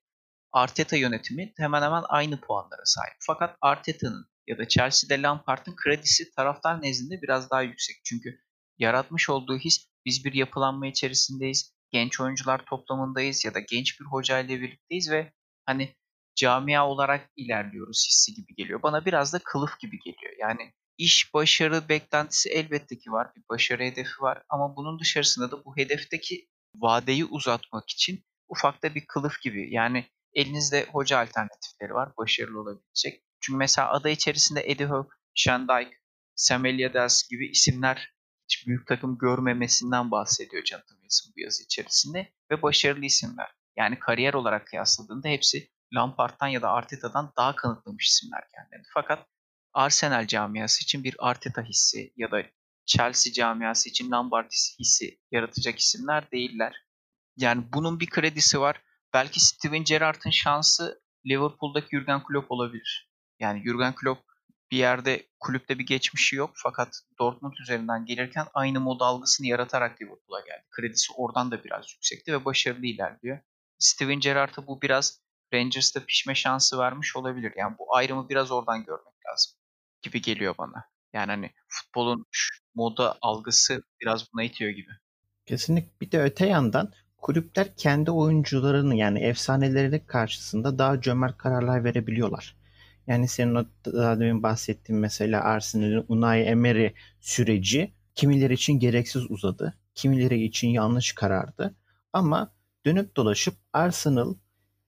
Arteta 0.52 0.98
yönetimi 0.98 1.54
hemen 1.58 1.82
hemen 1.82 2.04
aynı 2.10 2.42
puanlara 2.42 2.86
sahip. 2.86 3.16
Fakat 3.20 3.58
Arteta'nın 3.62 4.26
ya 4.48 4.58
da 4.58 4.68
Chelsea'de 4.68 5.22
Lampard'ın 5.22 5.76
kredisi 5.76 6.32
taraftar 6.32 6.82
nezdinde 6.82 7.22
biraz 7.22 7.50
daha 7.50 7.62
yüksek. 7.62 7.96
Çünkü 8.04 8.40
yaratmış 8.78 9.30
olduğu 9.30 9.58
his 9.58 9.88
biz 10.06 10.26
bir 10.26 10.34
yapılanma 10.34 10.88
içerisindeyiz. 10.88 11.78
genç 11.92 12.20
oyuncular 12.20 12.66
toplamındayız 12.66 13.46
ya 13.46 13.54
da 13.54 13.60
genç 13.60 14.00
bir 14.00 14.06
hoca 14.06 14.40
ile 14.40 14.62
birlikteyiz 14.62 15.12
ve 15.12 15.34
hani 15.66 15.96
camia 16.36 16.88
olarak 16.88 17.30
ilerliyoruz 17.36 18.06
hissi 18.10 18.34
gibi 18.34 18.56
geliyor. 18.56 18.84
Bana 18.84 19.06
biraz 19.06 19.34
da 19.34 19.40
kılıf 19.44 19.80
gibi 19.80 20.00
geliyor. 20.00 20.34
Yani 20.40 20.74
iş 20.98 21.34
başarı 21.34 21.90
beklentisi 21.90 22.50
elbette 22.50 22.98
ki 22.98 23.12
var. 23.12 23.32
Bir 23.36 23.44
başarı 23.50 23.84
hedefi 23.84 24.22
var 24.22 24.44
ama 24.50 24.76
bunun 24.76 25.00
dışarısında 25.00 25.52
da 25.52 25.66
bu 25.66 25.78
hedefteki 25.78 26.50
vadeyi 26.76 27.26
uzatmak 27.26 27.90
için 27.90 28.26
ufak 28.48 28.84
da 28.84 28.96
bir 28.96 29.06
kılıf 29.08 29.42
gibi. 29.42 29.74
Yani 29.74 30.06
elinizde 30.34 30.86
hoca 30.92 31.20
alternatifleri 31.20 31.94
var 31.94 32.12
başarılı 32.18 32.62
olabilecek. 32.62 33.24
Çünkü 33.40 33.58
mesela 33.58 33.92
ada 33.92 34.10
içerisinde 34.10 34.72
Eddie 34.72 34.86
Howe, 34.86 35.10
Shandike, 35.36 35.98
Sam 36.36 36.66
Eliades 36.66 37.28
gibi 37.30 37.50
isimler 37.50 38.14
hiç 38.44 38.68
büyük 38.68 38.88
takım 38.88 39.18
görmemesinden 39.18 40.12
bahsediyor 40.12 40.66
Jonathan 40.66 40.96
Wilson 40.96 41.34
bu 41.38 41.40
yazı 41.42 41.64
içerisinde 41.64 42.34
ve 42.52 42.62
başarılı 42.62 43.06
isimler. 43.06 43.52
Yani 43.78 44.00
kariyer 44.00 44.34
olarak 44.34 44.68
kıyasladığında 44.68 45.28
hepsi 45.28 45.70
Lampard'dan 45.94 46.48
ya 46.48 46.62
da 46.62 46.70
Arteta'dan 46.70 47.34
daha 47.38 47.56
kanıtlamış 47.56 48.08
isimler 48.08 48.44
kendilerini. 48.56 48.86
Fakat 48.94 49.28
Arsenal 49.78 50.28
camiası 50.28 50.84
için 50.84 51.04
bir 51.04 51.16
Arteta 51.20 51.62
hissi 51.62 52.14
ya 52.16 52.32
da 52.32 52.44
Chelsea 52.86 53.34
camiası 53.34 53.90
için 53.90 54.12
Lampard 54.12 54.52
hissi 54.80 55.20
yaratacak 55.32 55.80
isimler 55.80 56.32
değiller. 56.32 56.86
Yani 57.36 57.64
bunun 57.74 58.00
bir 58.00 58.10
kredisi 58.10 58.60
var. 58.62 58.82
Belki 59.14 59.40
Steven 59.40 59.84
Gerrard'ın 59.84 60.30
şansı 60.30 61.02
Liverpool'daki 61.26 61.88
Jurgen 61.92 62.24
Klopp 62.24 62.52
olabilir. 62.52 63.12
Yani 63.40 63.64
Jurgen 63.66 63.96
Klopp 63.96 64.22
bir 64.72 64.78
yerde 64.78 65.28
kulüpte 65.40 65.80
bir 65.80 65.86
geçmişi 65.86 66.36
yok 66.36 66.52
fakat 66.56 67.02
Dortmund 67.20 67.54
üzerinden 67.62 68.06
gelirken 68.06 68.48
aynı 68.54 68.80
mod 68.80 69.00
algısını 69.02 69.48
yaratarak 69.48 70.02
Liverpool'a 70.02 70.40
geldi. 70.40 70.66
Kredisi 70.72 71.14
oradan 71.14 71.52
da 71.52 71.64
biraz 71.64 71.94
yüksekti 71.94 72.34
ve 72.34 72.46
başarılı 72.46 72.86
ilerliyor. 72.86 73.40
Steven 73.80 74.20
Gerrard'a 74.20 74.68
bu 74.68 74.82
biraz 74.82 75.22
Rangers'ta 75.54 76.06
pişme 76.06 76.36
şansı 76.36 76.78
vermiş 76.78 77.16
olabilir. 77.16 77.54
Yani 77.58 77.76
bu 77.80 77.96
ayrımı 77.96 78.30
biraz 78.30 78.52
oradan 78.52 78.86
görmek 78.86 79.16
lazım 79.30 79.58
gibi 80.02 80.22
geliyor 80.22 80.56
bana. 80.58 80.84
Yani 81.14 81.32
hani 81.32 81.52
futbolun 81.68 82.26
moda 82.76 83.18
algısı 83.22 83.84
biraz 84.02 84.34
buna 84.34 84.44
itiyor 84.44 84.72
gibi. 84.72 84.92
Kesinlikle. 85.46 85.92
Bir 86.02 86.12
de 86.12 86.22
öte 86.22 86.48
yandan 86.48 86.94
kulüpler 87.18 87.76
kendi 87.78 88.12
oyuncularını 88.12 88.96
yani 88.96 89.20
efsanelerinin 89.20 90.04
karşısında 90.08 90.80
daha 90.80 91.02
cömert 91.02 91.38
kararlar 91.38 91.84
verebiliyorlar. 91.84 92.56
Yani 93.08 93.28
senin 93.28 93.56
o 93.56 93.66
daha 93.86 94.20
demin 94.20 94.44
bahsettiğin 94.44 95.02
mesela 95.02 95.44
Arsenal'in 95.44 96.06
Unai 96.08 96.42
Emery 96.42 96.90
süreci 97.20 97.92
kimileri 98.16 98.54
için 98.54 98.80
gereksiz 98.80 99.32
uzadı. 99.32 99.74
Kimileri 99.96 100.44
için 100.44 100.68
yanlış 100.68 101.14
karardı. 101.14 101.76
Ama 102.14 102.52
dönüp 102.86 103.16
dolaşıp 103.16 103.56
Arsenal 103.74 104.34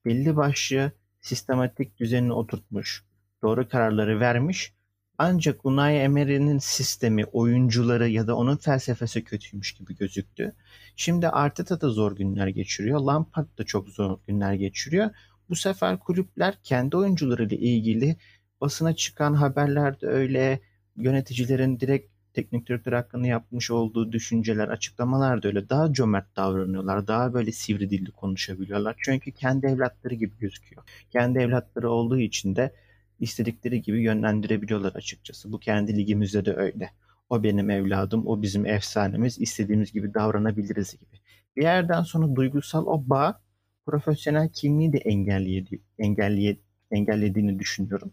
belli 0.04 0.36
başlı 0.36 0.92
sistematik 1.20 2.00
düzenini 2.00 2.32
oturtmuş, 2.32 3.04
doğru 3.42 3.68
kararları 3.68 4.20
vermiş. 4.20 4.74
Ancak 5.22 5.66
Unai 5.66 5.96
Emery'nin 5.96 6.58
sistemi, 6.58 7.24
oyuncuları 7.24 8.08
ya 8.08 8.26
da 8.26 8.36
onun 8.36 8.56
felsefesi 8.56 9.24
kötüymüş 9.24 9.72
gibi 9.72 9.96
gözüktü. 9.96 10.54
Şimdi 10.96 11.28
Arteta 11.28 11.80
da 11.80 11.88
zor 11.88 12.16
günler 12.16 12.46
geçiriyor. 12.48 13.00
Lampard 13.00 13.58
da 13.58 13.64
çok 13.64 13.88
zor 13.88 14.18
günler 14.26 14.54
geçiriyor. 14.54 15.10
Bu 15.48 15.56
sefer 15.56 15.98
kulüpler 15.98 16.58
kendi 16.62 16.96
oyuncularıyla 16.96 17.56
ilgili 17.56 18.16
basına 18.60 18.94
çıkan 18.94 19.34
haberlerde 19.34 20.06
öyle 20.06 20.60
yöneticilerin 20.96 21.80
direkt 21.80 22.12
teknik 22.34 22.68
direktör 22.68 22.92
hakkında 22.92 23.26
yapmış 23.26 23.70
olduğu 23.70 24.12
düşünceler, 24.12 24.68
açıklamalar 24.68 25.42
da 25.42 25.48
öyle. 25.48 25.68
Daha 25.68 25.92
cömert 25.92 26.36
davranıyorlar. 26.36 27.06
Daha 27.06 27.34
böyle 27.34 27.52
sivri 27.52 27.90
dilli 27.90 28.10
konuşabiliyorlar. 28.10 28.96
Çünkü 28.98 29.32
kendi 29.32 29.66
evlatları 29.66 30.14
gibi 30.14 30.38
gözüküyor. 30.38 30.82
Kendi 31.10 31.38
evlatları 31.38 31.90
olduğu 31.90 32.18
için 32.18 32.56
de 32.56 32.72
istedikleri 33.20 33.82
gibi 33.82 34.02
yönlendirebiliyorlar 34.02 34.92
açıkçası. 34.92 35.52
Bu 35.52 35.60
kendi 35.60 35.96
ligimizde 35.96 36.44
de 36.44 36.54
öyle. 36.54 36.90
O 37.30 37.42
benim 37.42 37.70
evladım, 37.70 38.26
o 38.26 38.42
bizim 38.42 38.66
efsanemiz, 38.66 39.40
istediğimiz 39.40 39.92
gibi 39.92 40.14
davranabiliriz 40.14 40.92
gibi. 40.92 41.20
Bir 41.56 41.62
yerden 41.62 42.02
sonra 42.02 42.36
duygusal 42.36 42.86
o 42.86 43.08
bağ 43.08 43.40
profesyonel 43.86 44.48
kimliği 44.48 44.92
de 44.92 44.98
engelledi, 44.98 45.82
engelleye, 45.98 46.56
engellediğini 46.90 47.58
düşünüyorum. 47.58 48.12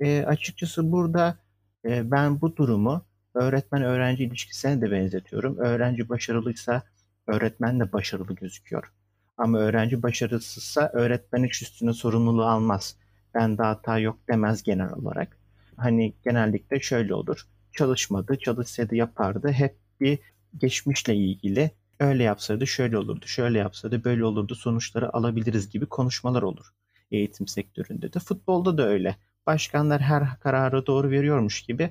E, 0.00 0.22
açıkçası 0.22 0.92
burada 0.92 1.38
e, 1.84 2.10
ben 2.10 2.40
bu 2.40 2.56
durumu 2.56 3.06
öğretmen-öğrenci 3.34 4.24
ilişkisine 4.24 4.80
de 4.80 4.90
benzetiyorum. 4.90 5.58
Öğrenci 5.58 6.08
başarılıysa 6.08 6.82
öğretmen 7.26 7.80
de 7.80 7.92
başarılı 7.92 8.34
gözüküyor. 8.34 8.92
Ama 9.36 9.58
öğrenci 9.58 10.02
başarısızsa 10.02 10.90
öğretmen 10.92 11.44
hiç 11.44 11.62
üstüne 11.62 11.92
sorumluluğu 11.92 12.44
almaz. 12.44 12.96
Ben 13.36 13.58
de 13.58 13.62
hata 13.62 13.98
yok 13.98 14.18
demez 14.28 14.62
genel 14.62 14.92
olarak. 14.92 15.38
Hani 15.76 16.14
genellikle 16.24 16.80
şöyle 16.80 17.14
olur. 17.14 17.46
Çalışmadı, 17.72 18.38
çalışsaydı 18.38 18.96
yapardı. 18.96 19.48
Hep 19.52 19.76
bir 20.00 20.18
geçmişle 20.58 21.14
ilgili 21.16 21.70
öyle 22.00 22.22
yapsaydı 22.22 22.66
şöyle 22.66 22.98
olurdu, 22.98 23.26
şöyle 23.26 23.58
yapsaydı 23.58 24.04
böyle 24.04 24.24
olurdu 24.24 24.54
sonuçları 24.54 25.16
alabiliriz 25.16 25.70
gibi 25.70 25.86
konuşmalar 25.86 26.42
olur 26.42 26.72
eğitim 27.10 27.46
sektöründe 27.48 28.12
de. 28.12 28.18
Futbolda 28.18 28.78
da 28.78 28.88
öyle. 28.88 29.16
Başkanlar 29.46 30.00
her 30.00 30.40
kararı 30.40 30.86
doğru 30.86 31.10
veriyormuş 31.10 31.62
gibi 31.62 31.90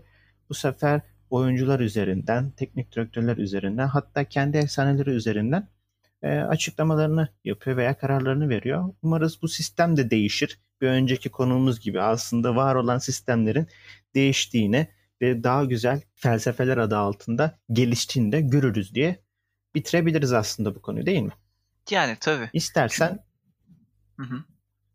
bu 0.49 0.53
sefer 0.53 1.01
oyuncular 1.29 1.79
üzerinden, 1.79 2.51
teknik 2.51 2.95
direktörler 2.95 3.37
üzerinden 3.37 3.87
hatta 3.87 4.23
kendi 4.23 4.57
efsaneleri 4.57 5.09
üzerinden 5.09 5.67
e, 6.23 6.39
açıklamalarını 6.39 7.29
yapıyor 7.43 7.77
veya 7.77 7.97
kararlarını 7.97 8.49
veriyor. 8.49 8.93
Umarız 9.01 9.41
bu 9.41 9.47
sistem 9.47 9.97
de 9.97 10.09
değişir. 10.09 10.59
Bir 10.81 10.87
önceki 10.87 11.29
konumuz 11.29 11.79
gibi 11.79 12.01
aslında 12.01 12.55
var 12.55 12.75
olan 12.75 12.97
sistemlerin 12.97 13.67
değiştiğini 14.15 14.87
ve 15.21 15.43
daha 15.43 15.65
güzel 15.65 16.01
felsefeler 16.15 16.77
adı 16.77 16.97
altında 16.97 17.59
geliştiğini 17.71 18.31
de 18.31 18.41
görürüz 18.41 18.95
diye 18.95 19.23
bitirebiliriz 19.75 20.33
aslında 20.33 20.75
bu 20.75 20.81
konuyu 20.81 21.05
değil 21.05 21.21
mi? 21.21 21.31
Yani 21.89 22.17
tabii. 22.19 22.49
İstersen 22.53 23.19
hı 24.17 24.23
hı. 24.23 24.43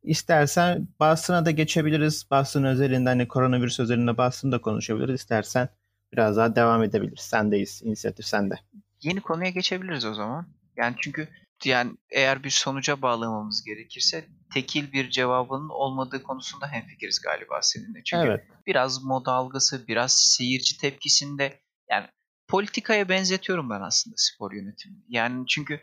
İstersen 0.03 0.89
Boston'a 1.01 1.47
da 1.47 1.51
geçebiliriz. 1.51 2.27
Boston 2.31 2.65
özelinde 2.65 3.09
hani 3.09 3.29
koronavirüs 3.29 3.81
özelinde 3.81 4.19
Boston'da 4.19 4.61
konuşabiliriz. 4.61 5.21
İstersen 5.21 5.69
biraz 6.13 6.37
daha 6.37 6.57
devam 6.57 6.83
edebiliriz. 6.83 7.21
Sendeyiz. 7.21 7.83
İnisiyatif 7.85 8.27
sende. 8.27 8.55
Yeni 9.03 9.21
konuya 9.21 9.51
geçebiliriz 9.51 10.05
o 10.05 10.15
zaman. 10.15 10.47
Yani 10.77 10.97
çünkü 11.01 11.29
yani 11.65 11.97
eğer 12.11 12.45
bir 12.45 12.51
sonuca 12.51 13.03
bağlamamız 13.03 13.65
gerekirse 13.65 14.25
tekil 14.55 14.93
bir 14.93 15.11
cevabının 15.11 15.69
olmadığı 15.69 16.23
konusunda 16.23 16.69
hemfikiriz 16.69 17.21
galiba 17.21 17.63
seninle. 17.63 18.03
Çünkü 18.05 18.29
evet. 18.29 18.45
biraz 18.67 19.05
moda 19.05 19.33
algısı, 19.33 19.87
biraz 19.89 20.13
seyirci 20.13 20.79
tepkisinde 20.79 21.61
yani 21.91 22.07
politikaya 22.49 23.09
benzetiyorum 23.09 23.71
ben 23.71 23.81
aslında 23.81 24.15
spor 24.19 24.53
yönetimini. 24.53 25.05
Yani 25.09 25.47
çünkü 25.47 25.81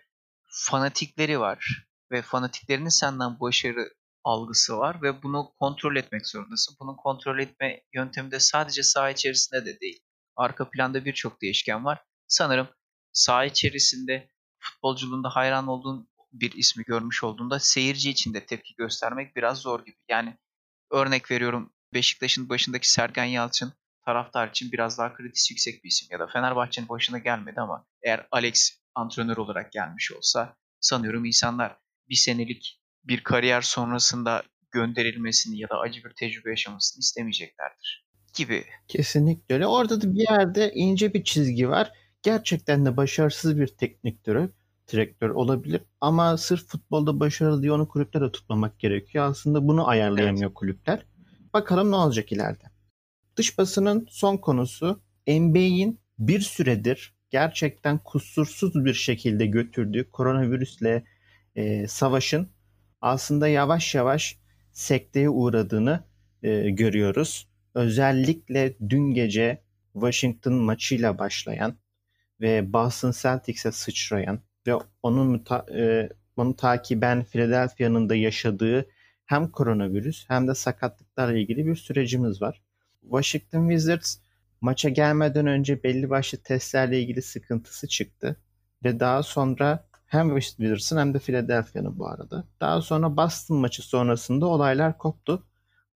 fanatikleri 0.48 1.40
var 1.40 1.88
ve 2.12 2.22
fanatiklerinin 2.22 2.90
senden 2.90 3.40
başarı 3.40 3.94
algısı 4.24 4.78
var 4.78 5.02
ve 5.02 5.24
bunu 5.24 5.52
kontrol 5.60 5.96
etmek 5.96 6.28
zorundasın. 6.28 6.76
Bunun 6.80 6.96
kontrol 6.96 7.40
etme 7.40 7.82
yöntemi 7.94 8.32
de 8.32 8.40
sadece 8.40 8.84
saha 8.84 9.10
içerisinde 9.10 9.66
de 9.66 9.80
değil. 9.80 10.00
Arka 10.36 10.70
planda 10.70 11.06
birçok 11.06 11.42
değişken 11.42 11.86
var. 11.86 12.04
Sanırım 12.28 12.68
saha 13.12 13.46
içerisinde 13.46 14.30
futbolculuğunda 14.60 15.30
hayran 15.30 15.68
olduğun 15.68 16.10
bir 16.40 16.52
ismi 16.52 16.84
görmüş 16.84 17.24
olduğunda 17.24 17.60
seyirci 17.60 18.10
için 18.10 18.34
de 18.34 18.46
tepki 18.46 18.76
göstermek 18.76 19.36
biraz 19.36 19.58
zor 19.58 19.86
gibi. 19.86 19.96
Yani 20.10 20.38
örnek 20.92 21.32
veriyorum 21.32 21.74
Beşiktaş'ın 21.94 22.50
başındaki 22.50 22.92
Sergen 22.92 23.26
Yalçın 23.26 23.74
taraftar 24.06 24.48
için 24.48 24.72
biraz 24.72 24.98
daha 24.98 25.14
kredisi 25.14 25.54
yüksek 25.54 25.84
bir 25.84 25.90
isim. 25.90 26.08
Ya 26.12 26.20
da 26.20 26.28
Fenerbahçe'nin 26.28 26.90
başına 26.90 27.18
gelmedi 27.18 27.62
ama 27.62 27.86
eğer 28.04 28.28
Alex 28.32 28.80
antrenör 28.96 29.38
olarak 29.38 29.72
gelmiş 29.72 30.12
olsa 30.12 30.56
sanıyorum 30.80 31.26
insanlar 31.26 31.78
bir 32.10 32.16
senelik 32.16 32.82
bir 33.04 33.24
kariyer 33.24 33.62
sonrasında 33.62 34.44
gönderilmesini 34.72 35.60
ya 35.60 35.70
da 35.70 35.80
acı 35.80 36.04
bir 36.04 36.14
tecrübe 36.20 36.50
yaşamasını 36.50 37.00
istemeyeceklerdir 37.00 38.08
gibi. 38.38 38.66
Kesinlikle 38.88 39.56
öyle. 39.56 39.68
Orada 39.68 40.02
da 40.02 40.16
bir 40.16 40.26
yerde 40.30 40.72
ince 40.74 41.14
bir 41.14 41.24
çizgi 41.24 41.70
var. 41.70 41.92
Gerçekten 42.24 42.86
de 42.86 42.98
başarısız 42.98 43.60
bir 43.60 43.68
teknik 43.68 44.26
direktör 44.26 44.50
olabilir 45.22 45.82
ama 46.02 46.38
sırf 46.38 46.68
futbolda 46.68 47.20
başarılı 47.20 47.62
diye 47.62 47.72
onu 47.72 47.88
kulüplere 47.88 48.32
tutmamak 48.32 48.80
gerekiyor. 48.80 49.26
Aslında 49.30 49.68
bunu 49.68 49.88
ayarlayamıyor 49.88 50.48
evet. 50.48 50.54
kulüpler. 50.54 51.06
Bakalım 51.54 51.92
ne 51.92 51.96
olacak 51.96 52.32
ileride. 52.32 52.64
Dış 53.36 53.58
basının 53.58 54.08
son 54.10 54.38
konusu 54.38 55.02
NBA'in 55.28 56.00
bir 56.20 56.40
süredir 56.40 57.14
gerçekten 57.30 57.98
kusursuz 57.98 58.86
bir 58.86 58.94
şekilde 58.94 59.46
götürdüğü 59.46 60.12
koronavirüsle 60.12 61.04
e, 61.56 61.88
savaşın 61.88 62.50
aslında 63.02 63.48
yavaş 63.48 63.96
yavaş 63.96 64.38
sekteye 64.72 65.30
uğradığını 65.30 66.04
e, 66.44 66.70
görüyoruz. 66.70 67.48
Özellikle 67.76 68.74
dün 68.90 69.14
gece 69.14 69.62
Washington 69.94 70.54
maçıyla 70.54 71.20
başlayan 71.20 71.78
ve 72.42 72.74
Boston 72.74 73.14
Celtics'e 73.22 73.72
sıçrayan 73.72 74.40
ve 74.68 74.76
onun 75.04 75.46
e, 75.76 76.10
onu 76.38 76.56
takiben 76.56 77.24
Philadelphia'nın 77.24 78.10
da 78.10 78.16
yaşadığı 78.16 78.86
hem 79.26 79.52
koronavirüs 79.52 80.26
hem 80.28 80.48
de 80.48 80.56
sakatlıklarla 80.56 81.38
ilgili 81.38 81.66
bir 81.66 81.76
sürecimiz 81.76 82.42
var. 82.42 82.62
Washington 83.02 83.70
Wizards 83.70 84.18
maça 84.62 84.90
gelmeden 84.90 85.48
önce 85.48 85.84
belli 85.84 86.10
başlı 86.10 86.38
testlerle 86.38 87.02
ilgili 87.02 87.22
sıkıntısı 87.22 87.88
çıktı. 87.88 88.38
Ve 88.84 89.00
daha 89.00 89.24
sonra 89.24 89.88
hem 90.06 90.40
Wizards'ın 90.40 90.98
hem 90.98 91.14
de 91.14 91.20
Philadelphia'nın 91.20 92.00
bu 92.00 92.08
arada. 92.08 92.44
Daha 92.62 92.82
sonra 92.82 93.18
Boston 93.18 93.58
maçı 93.58 93.82
sonrasında 93.82 94.46
olaylar 94.46 94.98
koptu. 94.98 95.44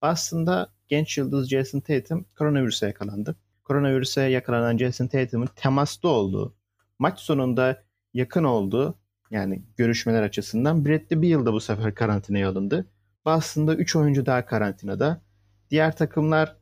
Boston'da 0.03 0.73
genç 0.89 1.19
yıldız 1.19 1.49
Jason 1.49 1.81
Tatum 1.81 2.25
koronavirüse 2.39 2.87
yakalandı. 2.87 3.37
Koronavirüse 3.65 4.23
yakalanan 4.23 4.79
Jason 4.79 5.07
Tatum'un 5.07 5.49
temasta 5.57 6.09
olduğu, 6.09 6.55
maç 6.99 7.21
sonunda 7.21 7.83
yakın 8.15 8.45
olduğu 8.45 8.99
yani 9.31 9.63
görüşmeler 9.77 10.23
açısından 10.23 10.85
Bradley 10.85 11.23
Beal 11.23 11.47
da 11.47 11.53
bu 11.53 11.61
sefer 11.61 11.95
karantinaya 11.95 12.49
alındı. 12.49 12.87
Boston'da 13.25 13.75
3 13.75 13.97
oyuncu 13.97 14.27
daha 14.27 14.47
karantinada. 14.47 15.23
Diğer 15.71 15.97
takımlar 15.97 16.57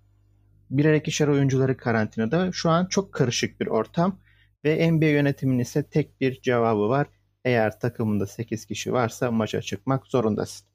birer 0.71 0.95
ikişer 0.95 1.29
oyuncuları 1.29 1.77
karantinada. 1.77 2.53
Şu 2.53 2.71
an 2.71 2.87
çok 2.87 3.13
karışık 3.13 3.61
bir 3.61 3.67
ortam 3.67 4.21
ve 4.65 4.93
NBA 4.93 5.07
yönetiminin 5.07 5.63
ise 5.63 5.91
tek 5.91 6.21
bir 6.21 6.41
cevabı 6.41 6.89
var. 6.89 7.07
Eğer 7.45 7.81
takımında 7.81 8.27
8 8.27 8.67
kişi 8.67 8.93
varsa 8.93 9.31
maça 9.31 9.63
çıkmak 9.63 10.07
zorundasın. 10.07 10.67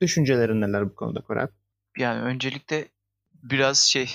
Düşüncelerin 0.00 0.60
neler 0.60 0.90
bu 0.90 0.94
konuda 0.94 1.20
Koray? 1.20 1.46
Yani 1.98 2.20
öncelikle 2.20 2.88
biraz 3.42 3.78
şey 3.78 4.10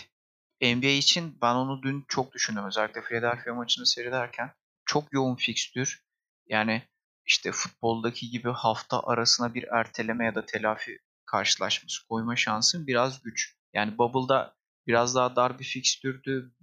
NBA 0.62 0.88
için 0.88 1.38
ben 1.42 1.56
onu 1.56 1.84
dün 1.84 2.06
çok 2.08 2.34
düşündüm. 2.34 2.66
Özellikle 2.66 3.02
Philadelphia 3.02 3.54
maçını 3.54 3.86
seyrederken. 3.86 4.52
Çok 4.88 5.14
yoğun 5.14 5.36
fikstür. 5.36 6.04
Yani 6.48 6.82
işte 7.26 7.52
futboldaki 7.52 8.30
gibi 8.30 8.50
hafta 8.50 9.04
arasına 9.04 9.54
bir 9.54 9.64
erteleme 9.64 10.26
ya 10.26 10.36
da 10.36 10.46
telafi 10.46 11.00
karşılaşması 11.26 12.08
koyma 12.08 12.36
şansın 12.36 12.88
biraz 12.88 13.22
güç. 13.22 13.56
Yani 13.74 13.98
Bubble'da 13.98 14.56
biraz 14.88 15.16
daha 15.16 15.36
dar 15.36 15.60
bir 15.60 15.64
fikstürdü. 15.64 16.54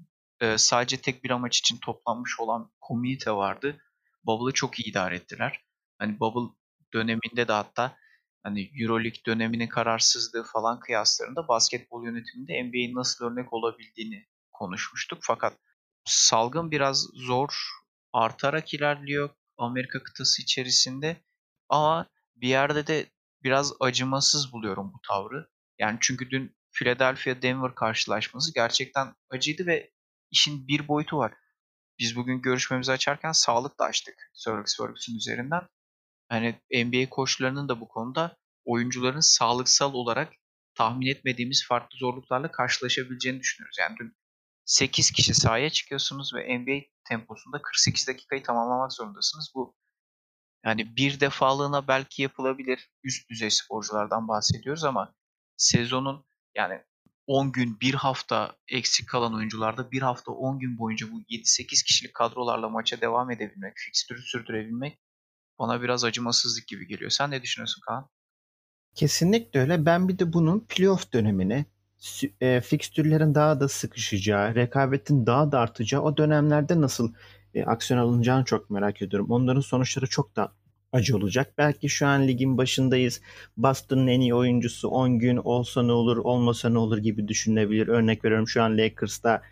Ee, 0.41 0.59
sadece 0.59 0.97
tek 0.97 1.25
bir 1.25 1.31
amaç 1.31 1.59
için 1.59 1.79
toplanmış 1.79 2.41
olan 2.41 2.73
komünite 2.81 3.33
vardı. 3.33 3.81
Bubble'ı 4.25 4.53
çok 4.53 4.79
iyi 4.81 4.91
idare 4.91 5.17
ettiler. 5.17 5.65
Hani 5.99 6.21
Bubble 6.21 6.55
döneminde 6.95 7.49
de 7.49 7.53
hatta 7.53 7.97
hani 8.43 8.71
Euroleague 8.81 9.25
döneminin 9.27 9.69
kararsızlığı 9.69 10.45
falan 10.53 10.81
kıyaslarında 10.81 11.49
basketbol 11.49 12.05
yönetiminde 12.05 12.65
NBA'in 12.65 12.95
nasıl 12.95 13.25
örnek 13.25 13.53
olabildiğini 13.53 14.27
konuşmuştuk. 14.53 15.19
Fakat 15.23 15.59
salgın 16.05 16.71
biraz 16.71 17.07
zor 17.15 17.84
artarak 18.15 18.75
ilerliyor 18.75 19.31
Amerika 19.59 20.03
kıtası 20.03 20.43
içerisinde 20.43 21.17
ama 21.69 22.07
bir 22.37 22.49
yerde 22.49 22.87
de 22.87 23.07
biraz 23.43 23.73
acımasız 23.81 24.53
buluyorum 24.53 24.93
bu 24.95 25.01
tavrı. 25.09 25.49
Yani 25.79 25.99
çünkü 26.01 26.31
dün 26.31 26.57
Philadelphia 26.73 27.43
Denver 27.43 27.75
karşılaşması 27.75 28.55
gerçekten 28.55 29.15
acıydı 29.31 29.67
ve 29.67 29.91
işin 30.31 30.69
bir 30.69 30.89
boyutu 30.89 31.17
var. 31.17 31.35
Biz 31.99 32.17
bugün 32.17 32.43
görüşmemizi 32.43 32.93
açarken 32.93 33.33
sağlıkla 33.33 33.85
açtık 33.85 34.31
Sir 34.35 34.51
Alex 34.51 34.77
Ferguson 34.77 35.15
üzerinden. 35.15 35.69
Hani 36.29 36.61
NBA 36.71 37.11
koçlarının 37.11 37.69
da 37.69 37.81
bu 37.81 37.89
konuda 37.89 38.37
oyuncuların 38.65 39.21
sağlıksal 39.21 39.95
olarak 39.95 40.33
tahmin 40.75 41.07
etmediğimiz 41.07 41.67
farklı 41.69 41.99
zorluklarla 41.99 42.51
karşılaşabileceğini 42.51 43.41
düşünüyoruz. 43.41 43.77
Yani 43.81 43.97
dün 44.01 44.17
8 44.65 45.11
kişi 45.11 45.35
sahaya 45.35 45.71
çıkıyorsunuz 45.71 46.35
ve 46.35 46.59
NBA 46.59 46.87
temposunda 47.09 47.63
48 47.63 48.09
dakikayı 48.09 48.43
tamamlamak 48.43 48.93
zorundasınız. 48.93 49.53
Bu 49.55 49.77
yani 50.65 50.97
bir 50.97 51.21
defalığına 51.21 51.89
belki 51.89 52.23
yapılabilir. 52.23 52.91
Üst 53.05 53.31
düzey 53.31 53.51
sporculardan 53.51 54.29
bahsediyoruz 54.29 54.85
ama 54.85 55.15
sezonun 55.57 56.25
yani 56.57 56.81
10 57.27 57.53
gün, 57.53 57.81
bir 57.81 57.95
hafta 57.95 58.57
eksik 58.69 59.09
kalan 59.09 59.35
oyuncularda 59.35 59.91
bir 59.91 60.03
hafta 60.03 60.33
10 60.33 60.59
gün 60.59 60.79
boyunca 60.79 61.13
bu 61.13 61.21
7-8 61.21 61.85
kişilik 61.85 62.15
kadrolarla 62.15 62.69
maça 62.69 63.01
devam 63.01 63.31
edebilmek, 63.31 63.73
fikstürü 63.77 64.23
sürdürebilmek 64.23 64.99
bana 65.59 65.83
biraz 65.83 66.05
acımasızlık 66.05 66.67
gibi 66.67 66.87
geliyor. 66.87 67.11
Sen 67.11 67.31
ne 67.31 67.43
düşünüyorsun 67.43 67.81
Kaan? 67.87 68.09
Kesinlikle 68.95 69.61
öyle. 69.61 69.87
Ben 69.87 70.09
bir 70.09 70.19
de 70.19 70.33
bunun 70.33 70.61
playoff 70.61 71.13
dönemini 71.13 71.67
e, 72.41 72.61
fikstürlerin 72.61 73.35
daha 73.35 73.61
da 73.61 73.69
sıkışacağı, 73.69 74.55
rekabetin 74.55 75.27
daha 75.27 75.53
da 75.53 75.61
artacağı 75.61 76.03
o 76.03 76.17
dönemlerde 76.17 76.81
nasıl 76.81 77.13
e, 77.55 77.65
aksiyon 77.65 78.01
alınacağını 78.01 78.45
çok 78.45 78.71
merak 78.71 79.03
ediyorum. 79.03 79.31
Onların 79.31 79.61
sonuçları 79.61 80.07
çok 80.07 80.37
da 80.37 80.53
acı 80.93 81.17
olacak. 81.17 81.55
Belki 81.59 81.89
şu 81.89 82.07
an 82.07 82.29
ligin 82.29 82.59
başındayız. 82.59 83.21
Boston'ın 83.57 84.07
en 84.07 84.21
iyi 84.21 84.35
oyuncusu 84.35 84.89
10 84.89 85.19
gün 85.19 85.37
olsa 85.37 85.83
ne 85.83 85.93
olur, 85.93 86.17
olmasa 86.17 86.69
ne 86.69 86.79
olur 86.79 86.99
gibi 86.99 87.29
düşünülebilir. 87.29 87.89
Örnek 87.89 88.25
veriyorum 88.25 88.49
şu 88.49 88.63
an 88.63 88.79
Lakers'ta 88.79 89.43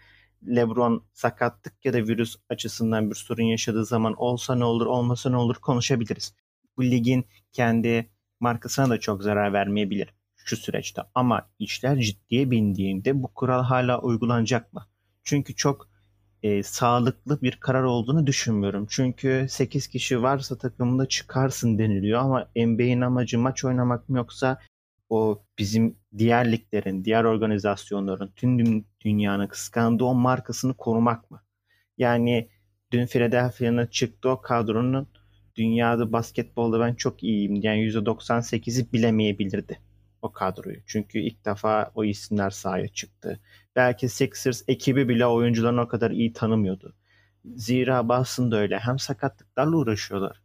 LeBron 0.47 1.05
sakatlık 1.13 1.85
ya 1.85 1.93
da 1.93 1.99
virüs 1.99 2.37
açısından 2.49 3.11
bir 3.11 3.15
sorun 3.15 3.45
yaşadığı 3.45 3.85
zaman 3.87 4.15
olsa 4.15 4.55
ne 4.55 4.65
olur, 4.65 4.87
olmasa 4.87 5.31
ne 5.31 5.37
olur 5.37 5.57
konuşabiliriz. 5.57 6.35
Bu 6.77 6.85
ligin 6.85 7.25
kendi 7.53 8.11
markasına 8.41 8.91
da 8.91 9.01
çok 9.01 9.23
zarar 9.23 9.53
vermeyebilir 9.53 10.15
şu 10.45 10.57
süreçte. 10.57 11.03
Ama 11.15 11.51
işler 11.59 11.99
ciddiye 12.01 12.51
bindiğinde 12.51 13.23
bu 13.23 13.29
kural 13.35 13.63
hala 13.63 14.01
uygulanacak 14.01 14.73
mı? 14.73 14.87
Çünkü 15.25 15.55
çok 15.55 15.89
e, 16.43 16.63
sağlıklı 16.63 17.43
bir 17.43 17.57
karar 17.61 17.83
olduğunu 17.83 18.27
düşünmüyorum. 18.27 18.87
Çünkü 18.91 19.47
8 19.49 19.87
kişi 19.89 20.23
varsa 20.23 20.59
takımda 20.59 21.09
çıkarsın 21.09 21.79
deniliyor 21.79 22.21
ama 22.21 22.49
NBA'in 22.57 23.01
amacı 23.01 23.39
maç 23.39 23.65
oynamak 23.65 24.09
mı 24.09 24.17
yoksa 24.19 24.59
o 25.11 25.43
bizim 25.59 25.97
diğer 26.19 26.53
liglerin, 26.53 27.05
diğer 27.05 27.25
organizasyonların, 27.25 28.33
tüm 28.37 28.85
dünyanın 29.05 29.47
kıskandığı 29.47 30.05
o 30.05 30.15
markasını 30.15 30.75
korumak 30.75 31.31
mı? 31.31 31.43
Yani 31.99 32.49
dün 32.93 33.07
Philadelphia'nın 33.07 33.87
çıktı 33.87 34.31
o 34.31 34.41
kadronun 34.41 35.09
dünyada 35.57 36.13
basketbolda 36.13 36.81
ben 36.81 36.95
çok 36.95 37.23
iyiyim. 37.23 37.55
Yani 37.63 37.81
%98'i 37.81 38.93
bilemeyebilirdi 38.93 39.79
o 40.23 40.33
kadroyu. 40.33 40.77
Çünkü 40.87 41.19
ilk 41.19 41.45
defa 41.45 41.93
o 41.95 42.05
isimler 42.05 42.51
sahaya 42.51 42.89
çıktı. 42.89 43.41
Belki 43.77 44.09
Sixers 44.09 44.63
ekibi 44.69 45.09
bile 45.09 45.27
oyuncularını 45.27 45.81
o 45.81 45.89
kadar 45.89 46.11
iyi 46.11 46.33
tanımıyordu. 46.33 46.95
Zira 47.45 48.09
Boston'da 48.09 48.57
öyle. 48.57 48.79
Hem 48.79 48.99
sakatlıklarla 48.99 49.77
uğraşıyorlar. 49.77 50.43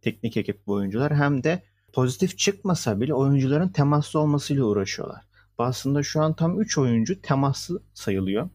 Teknik 0.00 0.36
ekip 0.36 0.66
bu 0.66 0.72
oyuncular 0.72 1.14
hem 1.14 1.44
de 1.44 1.62
pozitif 1.92 2.38
çıkmasa 2.38 3.00
bile 3.00 3.14
oyuncuların 3.14 3.68
temaslı 3.68 4.20
olmasıyla 4.20 4.64
uğraşıyorlar. 4.64 5.22
Boston'da 5.58 6.02
şu 6.02 6.22
an 6.22 6.34
tam 6.34 6.60
3 6.60 6.78
oyuncu 6.78 7.22
temaslı 7.22 7.82
sayılıyor. 7.94 8.50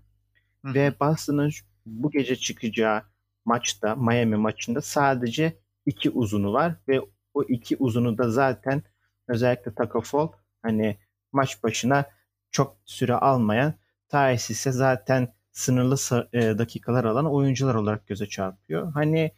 Hı. 0.65 0.73
Ve 0.73 0.93
Boston'ın 0.99 1.51
bu 1.85 2.11
gece 2.11 2.35
çıkacağı 2.35 3.01
maçta, 3.45 3.95
Miami 3.95 4.35
maçında 4.35 4.81
sadece 4.81 5.59
iki 5.85 6.09
uzunu 6.09 6.53
var 6.53 6.75
ve 6.87 7.01
o 7.33 7.43
iki 7.43 7.77
uzunu 7.77 8.17
da 8.17 8.29
zaten 8.29 8.83
özellikle 9.27 9.75
Taco 9.75 10.01
Fall 10.01 10.31
hani 10.65 10.97
maç 11.31 11.63
başına 11.63 12.05
çok 12.51 12.77
süre 12.85 13.13
almayan 13.13 13.73
Thais 14.09 14.49
ise 14.49 14.71
zaten 14.71 15.33
sınırlı 15.51 15.95
e, 16.33 16.57
dakikalar 16.57 17.05
alan 17.05 17.33
oyuncular 17.33 17.75
olarak 17.75 18.07
göze 18.07 18.27
çarpıyor. 18.27 18.91
Hani 18.93 19.31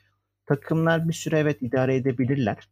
takımlar 0.46 1.08
bir 1.10 1.14
süre 1.14 1.40
evet 1.40 1.62
idare 1.62 1.96
edebilirler. 1.96 2.70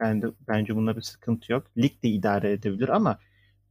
Ben 0.00 0.22
de, 0.22 0.26
bence 0.48 0.76
bunda 0.76 0.96
bir 0.96 1.02
sıkıntı 1.02 1.52
yok. 1.52 1.66
Lig 1.78 2.02
de 2.02 2.08
idare 2.08 2.52
edebilir 2.52 2.88
ama 2.88 3.18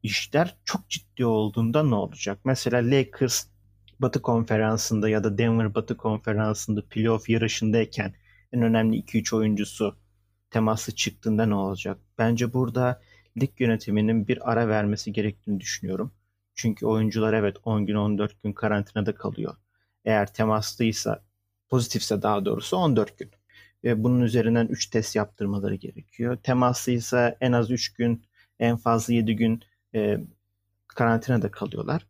işler 0.04 0.58
çok 0.65 0.89
ciddi 0.89 1.26
olduğunda 1.26 1.84
ne 1.84 1.95
olacak? 1.95 2.39
Mesela 2.45 2.91
Lakers 2.91 3.47
Batı 4.00 4.21
konferansında 4.21 5.10
ya 5.10 5.23
da 5.23 5.38
Denver 5.38 5.76
Batı 5.76 5.97
konferansında 5.97 6.82
playoff 6.89 7.30
yarışındayken 7.30 8.13
en 8.54 8.62
önemli 8.62 8.97
2-3 8.97 9.36
oyuncusu 9.36 9.97
teması 10.50 10.95
çıktığında 10.95 11.45
ne 11.45 11.56
olacak? 11.56 11.97
Bence 12.17 12.54
burada 12.54 13.02
lig 13.41 13.52
yönetiminin 13.60 14.28
bir 14.28 14.52
ara 14.52 14.67
vermesi 14.67 15.13
gerektiğini 15.13 15.60
düşünüyorum. 15.60 16.12
Çünkü 16.56 16.86
oyuncular 16.86 17.34
evet 17.34 17.58
10 17.63 17.86
gün 17.86 17.95
14 17.95 18.43
gün 18.43 18.54
karantinada 18.54 19.15
kalıyor. 19.15 19.56
Eğer 20.06 20.34
temaslıysa 20.34 21.23
pozitifse 21.69 22.21
daha 22.21 22.45
doğrusu 22.45 22.78
14 22.78 23.17
gün. 23.19 23.32
Ve 23.84 24.04
bunun 24.04 24.21
üzerinden 24.21 24.67
3 24.67 24.88
test 24.88 25.15
yaptırmaları 25.15 25.76
gerekiyor. 25.76 26.38
Temaslıysa 26.43 27.36
en 27.41 27.52
az 27.52 27.71
3 27.71 27.93
gün 27.93 28.23
en 28.60 28.78
fazla 28.78 29.13
7 29.13 29.36
gün 29.36 29.63
e, 29.95 30.19
karantinada 30.88 31.52
kalıyorlar. 31.52 32.08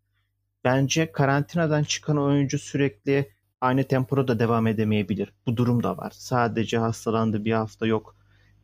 Bence 0.63 1.11
karantinadan 1.11 1.83
çıkan 1.83 2.17
oyuncu 2.17 2.59
sürekli 2.59 3.31
aynı 3.61 3.83
tempoda 3.83 4.27
da 4.27 4.39
devam 4.39 4.67
edemeyebilir. 4.67 5.33
Bu 5.45 5.57
durum 5.57 5.83
da 5.83 5.97
var. 5.97 6.11
Sadece 6.15 6.77
hastalandı 6.77 7.45
bir 7.45 7.51
hafta 7.51 7.87
yok 7.87 8.15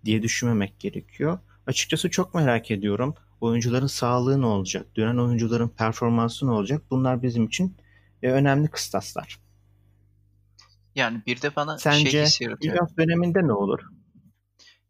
diye 0.06 0.23
düşünmemek 0.23 0.80
gerekiyor. 0.80 1.39
Açıkçası 1.67 2.10
çok 2.10 2.34
merak 2.36 2.71
ediyorum. 2.71 3.15
Oyuncuların 3.41 3.88
sağlığı 3.88 4.41
ne 4.41 4.45
olacak? 4.45 4.95
Dönen 4.95 5.17
oyuncuların 5.17 5.69
performansı 5.69 6.47
ne 6.47 6.52
olacak? 6.52 6.82
Bunlar 6.89 7.21
bizim 7.23 7.45
için 7.45 7.78
e, 8.23 8.32
önemli 8.32 8.67
kıstaslar. 8.67 9.39
Yani 10.95 11.21
bir 11.26 11.41
de 11.41 11.56
bana 11.56 11.78
Sence 11.78 12.12
şey 12.12 12.23
hissi 12.23 12.43
yaratıyor. 12.43 12.76
playoff 12.76 12.97
döneminde 12.97 13.47
ne 13.47 13.54
olur? 13.54 13.80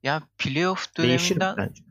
Ya 0.04 0.24
playoff 0.38 0.98
Değişir 0.98 1.36
mi 1.36 1.42
döneminden 1.42 1.68
sence? 1.68 1.84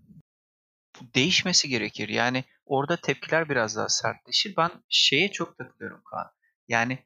değişmesi 1.15 1.69
gerekir. 1.69 2.09
Yani 2.09 2.45
orada 2.67 2.97
tepkiler 2.97 3.49
biraz 3.49 3.77
daha 3.77 3.89
sertleşir. 3.89 4.55
Ben 4.57 4.71
şeye 4.89 5.31
çok 5.31 5.59
takılıyorum 5.59 6.03
Kaan. 6.11 6.31
Yani 6.69 6.99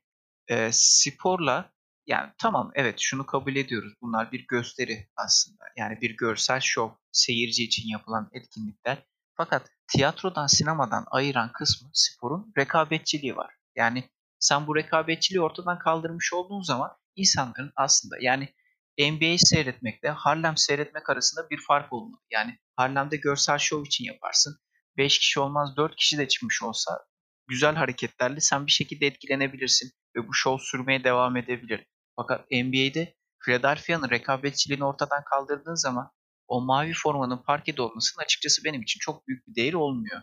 e, 0.49 0.69
sporla 0.73 1.73
yani 2.07 2.33
tamam 2.39 2.71
evet 2.75 2.99
şunu 2.99 3.27
kabul 3.27 3.57
ediyoruz. 3.57 3.93
Bunlar 4.03 4.33
bir 4.33 4.47
gösteri 4.49 5.09
aslında. 5.17 5.65
Yani 5.77 6.01
bir 6.01 6.17
görsel 6.17 6.61
şov, 6.61 6.91
seyirci 7.13 7.65
için 7.65 7.89
yapılan 7.89 8.29
etkinlikler. 8.33 9.07
Fakat 9.37 9.71
tiyatrodan, 9.93 10.47
sinemadan 10.47 11.07
ayıran 11.11 11.53
kısmı 11.53 11.91
sporun 11.93 12.53
rekabetçiliği 12.59 13.37
var. 13.37 13.55
Yani 13.77 14.11
sen 14.39 14.67
bu 14.67 14.77
rekabetçiliği 14.77 15.43
ortadan 15.43 15.79
kaldırmış 15.79 16.33
olduğun 16.33 16.63
zaman 16.63 16.91
insanların 17.17 17.73
aslında 17.77 18.17
yani 18.21 18.55
NBA'yi 18.99 19.39
seyretmekle 19.39 20.09
Harlem 20.09 20.57
seyretmek 20.57 21.11
arasında 21.11 21.51
bir 21.51 21.61
fark 21.69 21.93
olmalı. 21.93 22.21
Yani 22.31 22.59
Harlem'de 22.77 23.17
görsel 23.17 23.59
şov 23.59 23.85
için 23.85 24.05
yaparsın. 24.05 24.59
5 24.97 25.19
kişi 25.19 25.41
olmaz 25.41 25.77
4 25.77 25.97
kişi 25.97 26.19
de 26.19 26.29
çıkmış 26.29 26.63
olsa 26.63 27.07
güzel 27.49 27.75
hareketlerle 27.75 28.41
sen 28.41 28.67
bir 28.67 28.73
şekilde 28.73 29.07
etkilenebilirsin 29.07 29.93
ve 30.17 30.29
bu 30.29 30.35
şov 30.35 30.59
sürmeye 30.59 31.05
devam 31.05 31.37
edebilir. 31.37 31.87
Fakat 32.17 32.51
NBA'de 32.51 33.15
Philadelphia'nın 33.45 34.11
rekabetçiliğini 34.11 34.85
ortadan 34.85 35.25
kaldırdığın 35.25 35.75
zaman 35.75 36.11
o 36.49 36.61
mavi 36.61 36.93
formanın 36.93 37.43
parkede 37.43 37.83
olmasının 37.83 38.25
açıkçası 38.25 38.65
benim 38.65 38.83
için 38.83 38.99
çok 39.01 39.29
büyük 39.29 39.47
bir 39.49 39.55
değeri 39.55 39.77
olmuyor. 39.77 40.23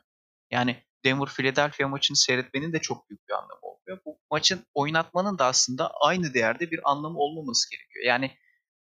Yani 0.51 0.83
Denver 1.05 1.29
Philadelphia 1.29 1.87
maçını 1.87 2.17
seyretmenin 2.17 2.73
de 2.73 2.79
çok 2.79 3.09
büyük 3.09 3.27
bir 3.27 3.33
anlamı 3.33 3.59
olmuyor. 3.61 3.99
Bu 4.05 4.19
maçın 4.31 4.65
oynatmanın 4.73 5.37
da 5.37 5.45
aslında 5.45 5.91
aynı 6.01 6.33
değerde 6.33 6.71
bir 6.71 6.91
anlamı 6.91 7.19
olmaması 7.19 7.69
gerekiyor. 7.71 8.05
Yani 8.05 8.31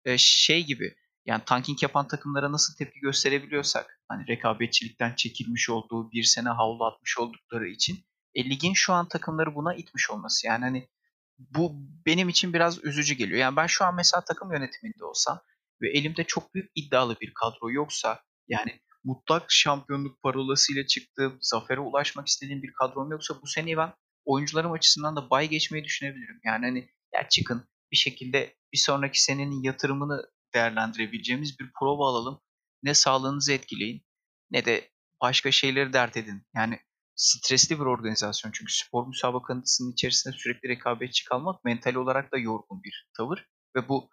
e, 0.04 0.18
şey 0.18 0.64
gibi 0.64 0.94
yani 1.26 1.42
tanking 1.46 1.82
yapan 1.82 2.08
takımlara 2.08 2.52
nasıl 2.52 2.76
tepki 2.76 3.00
gösterebiliyorsak 3.00 4.00
hani 4.08 4.26
rekabetçilikten 4.28 5.14
çekilmiş 5.14 5.70
olduğu 5.70 6.10
bir 6.10 6.22
sene 6.22 6.48
havlu 6.48 6.84
atmış 6.84 7.18
oldukları 7.18 7.68
için 7.68 7.98
e, 8.34 8.44
ligin 8.44 8.72
şu 8.74 8.92
an 8.92 9.08
takımları 9.08 9.54
buna 9.54 9.74
itmiş 9.74 10.10
olması. 10.10 10.46
Yani 10.46 10.64
hani 10.64 10.88
bu 11.38 11.72
benim 12.06 12.28
için 12.28 12.52
biraz 12.52 12.84
üzücü 12.84 13.14
geliyor. 13.14 13.38
Yani 13.38 13.56
ben 13.56 13.66
şu 13.66 13.84
an 13.84 13.94
mesela 13.94 14.24
takım 14.24 14.52
yönetiminde 14.52 15.04
olsam 15.04 15.40
ve 15.82 15.90
elimde 15.90 16.24
çok 16.24 16.54
büyük 16.54 16.70
iddialı 16.74 17.16
bir 17.20 17.32
kadro 17.34 17.70
yoksa 17.70 18.22
yani 18.48 18.80
mutlak 19.04 19.44
şampiyonluk 19.48 20.22
parolasıyla 20.22 20.86
çıktığım, 20.86 21.38
zafere 21.40 21.80
ulaşmak 21.80 22.26
istediğim 22.26 22.62
bir 22.62 22.72
kadrom 22.72 23.10
yoksa 23.10 23.34
bu 23.42 23.46
seneyi 23.46 23.76
ben 23.76 23.92
oyuncularım 24.24 24.72
açısından 24.72 25.16
da 25.16 25.30
bay 25.30 25.48
geçmeyi 25.48 25.84
düşünebilirim. 25.84 26.40
Yani 26.44 26.64
hani 26.64 26.88
ya 27.14 27.28
çıkın 27.28 27.68
bir 27.92 27.96
şekilde 27.96 28.56
bir 28.72 28.78
sonraki 28.78 29.22
senenin 29.22 29.62
yatırımını 29.62 30.22
değerlendirebileceğimiz 30.54 31.58
bir 31.58 31.70
prova 31.80 32.10
alalım. 32.10 32.40
Ne 32.82 32.94
sağlığınızı 32.94 33.52
etkileyin 33.52 34.02
ne 34.50 34.64
de 34.64 34.90
başka 35.22 35.50
şeyleri 35.50 35.92
dert 35.92 36.16
edin. 36.16 36.46
Yani 36.54 36.80
stresli 37.18 37.80
bir 37.80 37.84
organizasyon 37.84 38.52
çünkü 38.52 38.72
spor 38.72 39.06
müsabakasının 39.06 39.92
içerisinde 39.92 40.36
sürekli 40.36 40.68
rekabetçi 40.68 41.24
kalmak 41.24 41.64
mental 41.64 41.94
olarak 41.94 42.32
da 42.32 42.38
yorgun 42.38 42.82
bir 42.82 43.08
tavır 43.16 43.46
ve 43.76 43.88
bu 43.88 44.10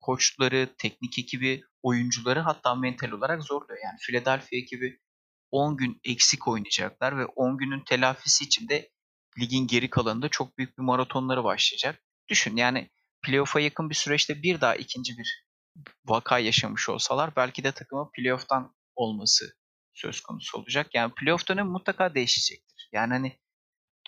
koçları, 0.00 0.74
teknik 0.78 1.18
ekibi, 1.18 1.62
oyuncuları 1.82 2.40
hatta 2.40 2.74
mental 2.74 3.10
olarak 3.10 3.42
zorluyor. 3.42 3.78
Yani 3.84 3.96
Philadelphia 4.00 4.56
ekibi 4.56 5.00
10 5.50 5.76
gün 5.76 6.00
eksik 6.04 6.48
oynayacaklar 6.48 7.18
ve 7.18 7.26
10 7.26 7.58
günün 7.58 7.84
telafisi 7.84 8.44
için 8.44 8.68
de 8.68 8.90
ligin 9.38 9.66
geri 9.66 9.90
kalanında 9.90 10.28
çok 10.28 10.58
büyük 10.58 10.78
bir 10.78 10.82
maratonları 10.82 11.44
başlayacak. 11.44 12.02
Düşün 12.28 12.56
yani 12.56 12.90
playoff'a 13.22 13.60
yakın 13.60 13.90
bir 13.90 13.94
süreçte 13.94 14.42
bir 14.42 14.60
daha 14.60 14.76
ikinci 14.76 15.18
bir 15.18 15.44
vaka 16.04 16.38
yaşamış 16.38 16.88
olsalar 16.88 17.36
belki 17.36 17.64
de 17.64 17.72
takımın 17.72 18.10
playoff'tan 18.16 18.74
olması 18.96 19.58
söz 19.98 20.20
konusu 20.20 20.58
olacak. 20.58 20.86
Yani 20.94 21.12
playoff 21.14 21.48
dönemi 21.48 21.70
mutlaka 21.70 22.14
değişecektir. 22.14 22.88
Yani 22.92 23.12
hani 23.12 23.38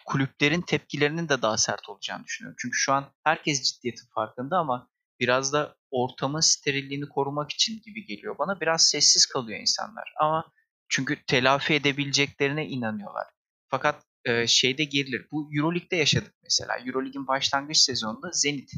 kulüplerin 0.06 0.60
tepkilerinin 0.60 1.28
de 1.28 1.42
daha 1.42 1.56
sert 1.56 1.88
olacağını 1.88 2.24
düşünüyorum. 2.24 2.56
Çünkü 2.60 2.76
şu 2.76 2.92
an 2.92 3.12
herkes 3.24 3.62
ciddiyetin 3.62 4.08
farkında 4.14 4.58
ama 4.58 4.90
biraz 5.20 5.52
da 5.52 5.76
ortamın 5.90 6.40
sterilliğini 6.40 7.08
korumak 7.08 7.50
için 7.52 7.82
gibi 7.82 8.04
geliyor 8.04 8.38
bana. 8.38 8.60
Biraz 8.60 8.88
sessiz 8.88 9.26
kalıyor 9.26 9.60
insanlar. 9.60 10.12
Ama 10.20 10.52
çünkü 10.88 11.24
telafi 11.26 11.74
edebileceklerine 11.74 12.66
inanıyorlar. 12.66 13.26
Fakat 13.68 14.04
e, 14.24 14.46
şeyde 14.46 14.84
gerilir. 14.84 15.26
Bu 15.32 15.50
Euroleague'de 15.56 15.96
yaşadık 15.96 16.34
mesela. 16.42 16.78
Euroleague'in 16.78 17.26
başlangıç 17.26 17.76
sezonunda 17.76 18.30
Zenit 18.32 18.72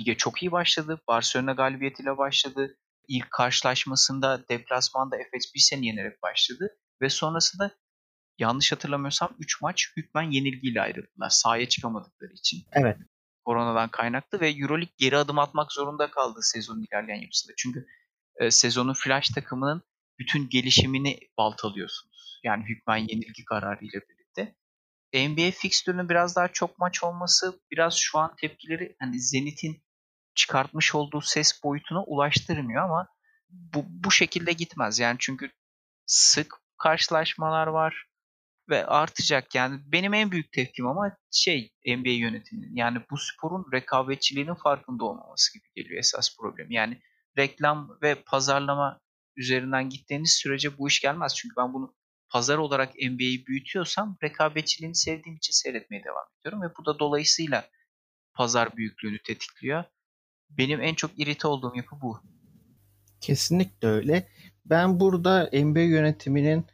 lige 0.00 0.16
çok 0.16 0.42
iyi 0.42 0.52
başladı. 0.52 1.00
Barcelona 1.08 1.52
galibiyetiyle 1.52 2.18
başladı. 2.18 2.78
İlk 3.08 3.30
karşılaşmasında 3.30 4.48
deplasmanda 4.48 5.16
Efes 5.16 5.52
Pilsen'i 5.52 5.86
yenerek 5.86 6.22
başladı. 6.22 6.78
Ve 7.02 7.08
sonrasında 7.08 7.70
yanlış 8.38 8.72
hatırlamıyorsam 8.72 9.36
3 9.38 9.62
maç 9.62 9.92
hükmen 9.96 10.30
yenilgiyle 10.30 10.82
ayrıldılar. 10.82 11.30
Sahaya 11.30 11.68
çıkamadıkları 11.68 12.32
için. 12.32 12.64
Evet. 12.72 12.96
Koronadan 13.44 13.88
kaynaklı 13.90 14.40
ve 14.40 14.50
Euroleague 14.50 14.94
geri 14.98 15.16
adım 15.16 15.38
atmak 15.38 15.72
zorunda 15.72 16.10
kaldı 16.10 16.38
sezonun 16.42 16.84
ilerleyen 16.90 17.20
yapısında. 17.20 17.52
Çünkü 17.56 17.86
e, 18.36 18.50
sezonun 18.50 18.94
flash 18.94 19.28
takımının 19.28 19.82
bütün 20.18 20.48
gelişimini 20.48 21.18
baltalıyorsunuz. 21.38 22.40
Yani 22.44 22.64
hükmen 22.64 22.96
yenilgi 22.96 23.44
kararıyla 23.44 24.00
birlikte. 24.00 24.54
NBA 25.14 25.50
fixtürünün 25.50 26.08
biraz 26.08 26.36
daha 26.36 26.48
çok 26.48 26.78
maç 26.78 27.04
olması 27.04 27.60
biraz 27.70 27.94
şu 27.94 28.18
an 28.18 28.36
tepkileri 28.36 28.96
hani 28.98 29.20
Zenit'in 29.20 29.85
çıkartmış 30.36 30.94
olduğu 30.94 31.20
ses 31.20 31.64
boyutuna 31.64 32.02
ulaştırmıyor 32.02 32.84
ama 32.84 33.08
bu, 33.48 33.84
bu 33.88 34.10
şekilde 34.10 34.52
gitmez. 34.52 34.98
Yani 34.98 35.16
çünkü 35.20 35.50
sık 36.06 36.54
karşılaşmalar 36.78 37.66
var 37.66 38.06
ve 38.68 38.86
artacak. 38.86 39.54
Yani 39.54 39.80
benim 39.86 40.14
en 40.14 40.30
büyük 40.30 40.52
tepkim 40.52 40.86
ama 40.86 41.16
şey 41.30 41.72
NBA 41.86 42.10
yönetiminin 42.10 42.76
yani 42.76 42.98
bu 43.10 43.16
sporun 43.18 43.66
rekabetçiliğinin 43.72 44.54
farkında 44.54 45.04
olmaması 45.04 45.58
gibi 45.58 45.64
geliyor 45.74 45.98
esas 45.98 46.36
problem. 46.36 46.70
Yani 46.70 47.00
reklam 47.38 47.98
ve 48.02 48.14
pazarlama 48.14 49.00
üzerinden 49.36 49.88
gittiğiniz 49.88 50.32
sürece 50.32 50.78
bu 50.78 50.88
iş 50.88 51.00
gelmez. 51.00 51.34
Çünkü 51.36 51.54
ben 51.56 51.72
bunu 51.72 51.94
pazar 52.28 52.58
olarak 52.58 52.94
NBA'yi 52.94 53.46
büyütüyorsam 53.46 54.16
rekabetçiliğini 54.22 54.94
sevdiğim 54.94 55.36
için 55.36 55.52
seyretmeye 55.52 56.04
devam 56.04 56.24
ediyorum 56.40 56.62
ve 56.62 56.66
bu 56.78 56.86
da 56.86 56.98
dolayısıyla 56.98 57.68
pazar 58.34 58.76
büyüklüğünü 58.76 59.22
tetikliyor. 59.22 59.84
Benim 60.50 60.80
en 60.80 60.94
çok 60.94 61.18
irite 61.18 61.48
olduğum 61.48 61.76
yapı 61.76 62.00
bu. 62.00 62.20
Kesinlikle 63.20 63.88
öyle. 63.88 64.28
Ben 64.66 65.00
burada 65.00 65.50
NBA 65.52 65.80
yönetiminin 65.80 66.66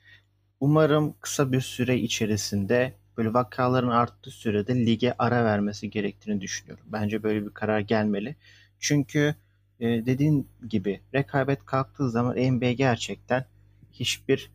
umarım 0.61 1.15
kısa 1.21 1.53
bir 1.53 1.61
süre 1.61 1.99
içerisinde 1.99 2.95
böyle 3.17 3.35
vakaların 3.35 3.89
arttığı 3.89 4.31
sürede 4.31 4.87
lige 4.87 5.15
ara 5.19 5.45
vermesi 5.45 5.91
gerektiğini 5.91 6.41
düşünüyorum. 6.41 6.85
Bence 6.89 7.23
böyle 7.23 7.47
bir 7.47 7.51
karar 7.51 7.81
gelmeli. 7.81 8.37
Çünkü 8.79 9.35
e, 9.81 9.87
dediğin 9.87 10.49
gibi 10.69 11.01
rekabet 11.15 11.65
kalktığı 11.65 12.11
zaman 12.11 12.37
NBA 12.37 12.73
gerçekten 12.73 13.45
hiçbir 13.93 14.51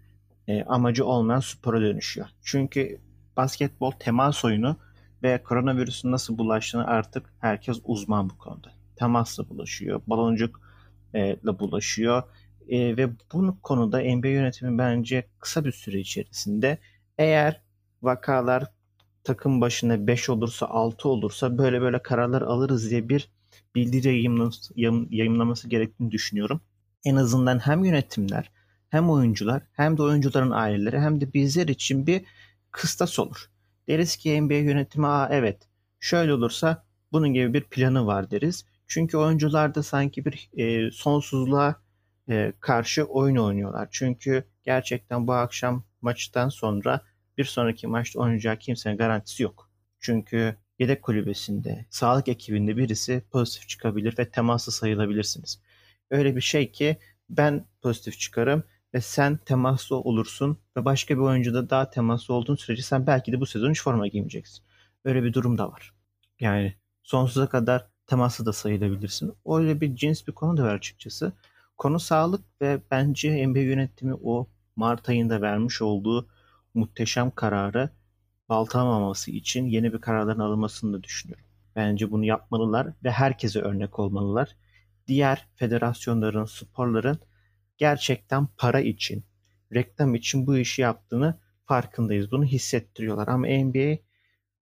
e, 0.47 0.63
amacı 0.63 1.05
olmayan 1.05 1.39
spora 1.39 1.81
dönüşüyor. 1.81 2.27
Çünkü 2.43 2.99
basketbol 3.37 3.91
temas 3.91 4.45
oyunu 4.45 4.77
ve 5.23 5.43
koronavirüsün 5.43 6.11
nasıl 6.11 6.37
bulaştığını 6.37 6.87
artık 6.87 7.33
herkes 7.39 7.77
uzman 7.85 8.29
bu 8.29 8.37
konuda. 8.37 8.76
Temasla 8.99 9.49
bulaşıyor, 9.49 10.01
baloncukla 10.07 11.59
bulaşıyor 11.59 12.23
e, 12.69 12.97
ve 12.97 13.09
bu 13.33 13.61
konuda 13.61 13.99
NBA 13.99 14.27
yönetimi 14.27 14.77
bence 14.77 15.27
kısa 15.39 15.65
bir 15.65 15.71
süre 15.71 15.99
içerisinde 15.99 16.77
eğer 17.17 17.61
vakalar 18.01 18.63
takım 19.23 19.61
başına 19.61 20.07
5 20.07 20.29
olursa 20.29 20.65
6 20.65 21.09
olursa 21.09 21.57
böyle 21.57 21.81
böyle 21.81 22.01
kararlar 22.03 22.41
alırız 22.41 22.89
diye 22.89 23.09
bir 23.09 23.29
bildiri 23.75 24.07
yayınlaması, 24.07 24.73
yayınlaması 25.09 25.69
gerektiğini 25.69 26.11
düşünüyorum. 26.11 26.61
En 27.05 27.15
azından 27.15 27.59
hem 27.59 27.85
yönetimler 27.85 28.51
hem 28.89 29.09
oyuncular 29.09 29.61
hem 29.73 29.97
de 29.97 30.01
oyuncuların 30.03 30.51
aileleri 30.51 30.99
hem 30.99 31.21
de 31.21 31.33
bizler 31.33 31.67
için 31.67 32.07
bir 32.07 32.21
kıstas 32.71 33.19
olur. 33.19 33.49
Deriz 33.87 34.15
ki 34.15 34.41
NBA 34.41 34.53
yönetimi 34.53 35.07
Aa, 35.07 35.29
evet 35.31 35.57
şöyle 35.99 36.33
olursa 36.33 36.83
bunun 37.11 37.33
gibi 37.33 37.53
bir 37.53 37.63
planı 37.63 38.05
var 38.05 38.31
deriz. 38.31 38.65
Çünkü 38.87 39.17
oyuncular 39.17 39.75
da 39.75 39.83
sanki 39.83 40.25
bir 40.25 40.49
e, 40.57 40.91
sonsuzluğa 40.91 41.75
e, 42.29 42.53
karşı 42.59 43.03
oyun 43.03 43.35
oynuyorlar. 43.35 43.87
Çünkü 43.91 44.43
gerçekten 44.63 45.27
bu 45.27 45.33
akşam 45.33 45.83
maçtan 46.01 46.49
sonra 46.49 47.01
bir 47.37 47.45
sonraki 47.45 47.87
maçta 47.87 48.19
oynayacağı 48.19 48.57
kimsenin 48.57 48.97
garantisi 48.97 49.43
yok. 49.43 49.69
Çünkü 49.99 50.55
yedek 50.79 51.01
kulübesinde, 51.01 51.85
sağlık 51.89 52.27
ekibinde 52.27 52.77
birisi 52.77 53.23
pozitif 53.31 53.69
çıkabilir 53.69 54.15
ve 54.19 54.29
temaslı 54.29 54.71
sayılabilirsiniz. 54.71 55.61
Öyle 56.11 56.35
bir 56.35 56.41
şey 56.41 56.71
ki 56.71 56.97
ben 57.29 57.65
pozitif 57.81 58.19
çıkarım 58.19 58.63
ve 58.93 59.01
sen 59.01 59.37
temaslı 59.37 59.95
olursun 59.95 60.59
ve 60.77 60.85
başka 60.85 61.15
bir 61.15 61.21
oyuncuda 61.21 61.69
daha 61.69 61.89
temaslı 61.89 62.33
olduğun 62.33 62.55
sürece 62.55 62.81
sen 62.81 63.07
belki 63.07 63.31
de 63.31 63.39
bu 63.39 63.45
sezon 63.45 63.71
hiç 63.71 63.81
forma 63.81 64.07
giymeyeceksin. 64.07 64.65
Öyle 65.05 65.23
bir 65.23 65.33
durum 65.33 65.57
da 65.57 65.71
var. 65.71 65.93
Yani 66.39 66.75
sonsuza 67.03 67.49
kadar 67.49 67.87
teması 68.07 68.45
da 68.45 68.53
sayılabilirsin. 68.53 69.33
Öyle 69.45 69.81
bir 69.81 69.95
cins 69.95 70.27
bir 70.27 70.33
konu 70.33 70.57
da 70.57 70.63
var 70.63 70.75
açıkçası. 70.75 71.31
Konu 71.77 71.99
sağlık 71.99 72.61
ve 72.61 72.81
bence 72.91 73.47
NBA 73.47 73.59
yönetimi 73.59 74.13
o 74.23 74.47
Mart 74.75 75.09
ayında 75.09 75.41
vermiş 75.41 75.81
olduğu 75.81 76.27
muhteşem 76.73 77.31
kararı 77.31 77.89
baltalamaması 78.49 79.31
için 79.31 79.65
yeni 79.65 79.93
bir 79.93 80.01
kararların 80.01 80.39
alınmasını 80.39 80.97
da 80.97 81.03
düşünüyorum. 81.03 81.45
Bence 81.75 82.11
bunu 82.11 82.25
yapmalılar 82.25 82.87
ve 83.03 83.11
herkese 83.11 83.59
örnek 83.59 83.99
olmalılar. 83.99 84.55
Diğer 85.07 85.47
federasyonların, 85.55 86.45
sporların 86.45 87.19
gerçekten 87.77 88.47
para 88.57 88.79
için, 88.79 89.23
reklam 89.73 90.15
için 90.15 90.47
bu 90.47 90.57
işi 90.57 90.81
yaptığını 90.81 91.39
farkındayız. 91.65 92.31
Bunu 92.31 92.45
hissettiriyorlar 92.45 93.27
ama 93.27 93.47
NBA 93.47 93.97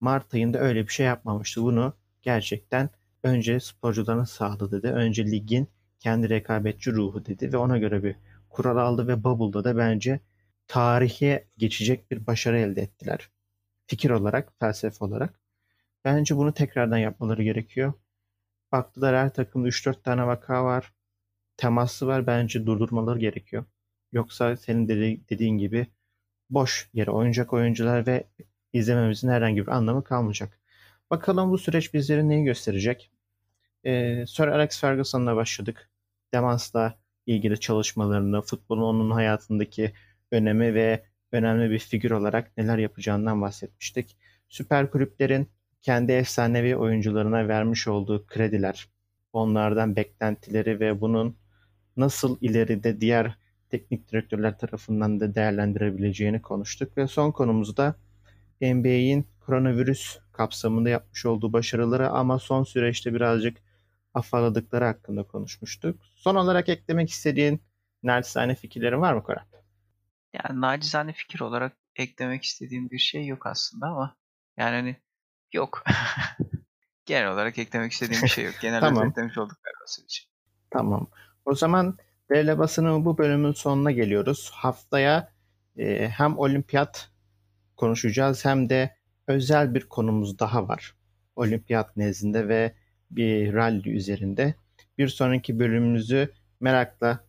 Mart 0.01 0.35
ayında 0.35 0.59
öyle 0.59 0.87
bir 0.87 0.93
şey 0.93 1.07
yapmamıştı. 1.07 1.63
Bunu 1.63 1.95
gerçekten 2.23 2.91
önce 3.25 3.61
sporcuların 3.61 4.25
sağlığı 4.25 4.73
dedi. 4.73 4.87
Önce 4.89 5.27
ligin 5.31 5.69
kendi 6.01 6.29
rekabetçi 6.29 6.93
ruhu 6.93 7.27
dedi 7.27 7.53
ve 7.53 7.57
ona 7.57 7.79
göre 7.79 8.03
bir 8.03 8.17
kural 8.51 8.77
aldı 8.77 9.09
ve 9.09 9.25
Bubble'da 9.25 9.65
da 9.65 9.77
bence 9.77 10.21
tarihe 10.69 11.49
geçecek 11.59 12.11
bir 12.11 12.27
başarı 12.27 12.59
elde 12.59 12.83
ettiler. 12.83 13.31
Fikir 13.87 14.11
olarak, 14.11 14.53
felsefe 14.61 15.05
olarak. 15.05 15.41
Bence 16.05 16.37
bunu 16.37 16.55
tekrardan 16.55 16.99
yapmaları 16.99 17.43
gerekiyor. 17.43 17.93
Baktılar 18.73 19.17
her 19.17 19.35
takımda 19.35 19.69
3-4 19.69 20.03
tane 20.03 20.27
vaka 20.27 20.65
var. 20.65 20.93
Teması 21.57 22.07
var. 22.07 22.27
Bence 22.27 22.67
durdurmaları 22.67 23.19
gerekiyor. 23.19 23.65
Yoksa 24.13 24.57
senin 24.57 24.89
dedi, 24.89 25.21
dediğin 25.31 25.59
gibi 25.59 25.87
boş 26.51 26.91
yere 26.95 27.11
oynayacak 27.11 27.53
oyuncular 27.53 28.07
ve 28.07 28.25
izlememizin 28.73 29.29
herhangi 29.29 29.63
bir 29.63 29.73
anlamı 29.73 30.05
kalmayacak. 30.05 30.61
Bakalım 31.11 31.51
bu 31.51 31.59
süreç 31.59 31.95
bizlere 31.95 32.29
neyi 32.29 32.45
gösterecek? 32.45 33.11
Ee, 33.87 34.25
Sir 34.29 34.47
Alex 34.49 34.81
Ferguson'la 34.81 35.37
başladık. 35.37 35.91
Demans'la 36.35 36.99
ilgili 37.27 37.61
çalışmalarını, 37.61 38.43
futbolun 38.43 38.83
onun 38.83 39.11
hayatındaki 39.11 39.93
önemi 40.33 40.75
ve 40.75 41.05
önemli 41.33 41.71
bir 41.71 41.79
figür 41.79 42.11
olarak 42.11 42.57
neler 42.57 42.79
yapacağından 42.79 43.43
bahsetmiştik. 43.43 44.17
Süper 44.49 44.91
kulüplerin 44.91 45.49
kendi 45.83 46.13
efsanevi 46.13 46.77
oyuncularına 46.77 47.49
vermiş 47.49 47.89
olduğu 47.89 48.27
krediler, 48.27 48.89
onlardan 49.33 49.97
beklentileri 49.97 50.81
ve 50.81 51.01
bunun 51.01 51.37
nasıl 51.97 52.39
ileride 52.41 53.01
diğer 53.01 53.39
teknik 53.71 54.13
direktörler 54.13 54.59
tarafından 54.59 55.21
da 55.21 55.35
değerlendirebileceğini 55.35 56.43
konuştuk 56.43 56.99
ve 56.99 57.07
son 57.07 57.31
konumuzda 57.31 57.95
NBA'in 58.61 59.27
koronavirüs 59.41 60.19
kapsamında 60.33 60.89
yapmış 60.89 61.27
olduğu 61.27 61.53
başarıları 61.53 62.09
ama 62.11 62.39
son 62.39 62.65
süreçte 62.65 63.15
birazcık 63.15 63.64
afalladıkları 64.15 64.85
hakkında 64.85 65.23
konuşmuştuk. 65.23 66.01
Son 66.17 66.35
olarak 66.35 66.69
eklemek 66.69 67.11
istediğin 67.11 67.63
naçizane 68.03 68.55
fikirlerin 68.55 69.01
var 69.01 69.15
mı 69.15 69.23
Koray? 69.23 69.45
Yani 70.33 70.61
nacizane 70.61 71.13
fikir 71.13 71.41
olarak 71.41 71.77
eklemek 71.97 72.45
istediğim 72.45 72.91
bir 72.91 72.99
şey 72.99 73.27
yok 73.27 73.47
aslında 73.47 73.87
ama 73.87 74.17
yani 74.57 74.77
hani 74.77 74.97
yok. 75.53 75.85
Genel 77.07 77.33
olarak 77.33 77.59
eklemek 77.59 77.93
istediğim 77.93 78.23
bir 78.23 78.29
şey 78.29 78.45
yok. 78.45 78.55
Genel 78.61 78.81
tamam. 78.81 78.97
olarak 78.97 79.11
eklemiş 79.11 79.39
olduk 79.39 79.59
galiba 79.63 80.05
için. 80.07 80.29
Tamam. 80.71 81.11
O 81.45 81.55
zaman 81.55 81.99
Değerli 82.31 82.59
basının 82.59 83.05
bu 83.05 83.19
bölümün 83.19 83.53
sonuna 83.53 83.91
geliyoruz. 83.91 84.51
Haftaya 84.55 85.33
e, 85.77 86.09
hem 86.09 86.39
olimpiyat 86.39 87.11
konuşacağız 87.77 88.45
hem 88.45 88.69
de 88.69 88.97
özel 89.27 89.75
bir 89.75 89.89
konumuz 89.89 90.39
daha 90.39 90.69
var. 90.69 90.97
Olimpiyat 91.37 91.97
nezdinde 91.97 92.49
ve 92.49 92.75
bir 93.17 93.55
rally 93.55 93.91
üzerinde. 93.97 94.55
Bir 94.99 95.09
sonraki 95.09 95.59
bölümümüzü 95.59 96.33
merakla 96.61 97.25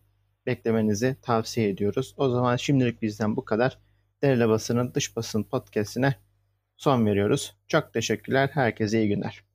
beklemenizi 0.46 1.16
tavsiye 1.22 1.68
ediyoruz. 1.68 2.14
O 2.16 2.28
zaman 2.28 2.56
şimdilik 2.56 3.02
bizden 3.02 3.36
bu 3.36 3.44
kadar. 3.44 3.78
Değerli 4.22 4.48
basının 4.48 4.94
dış 4.94 5.16
basın 5.16 5.42
podcastine 5.42 6.14
son 6.76 7.06
veriyoruz. 7.06 7.56
Çok 7.68 7.92
teşekkürler. 7.92 8.50
Herkese 8.52 9.02
iyi 9.02 9.08
günler. 9.08 9.45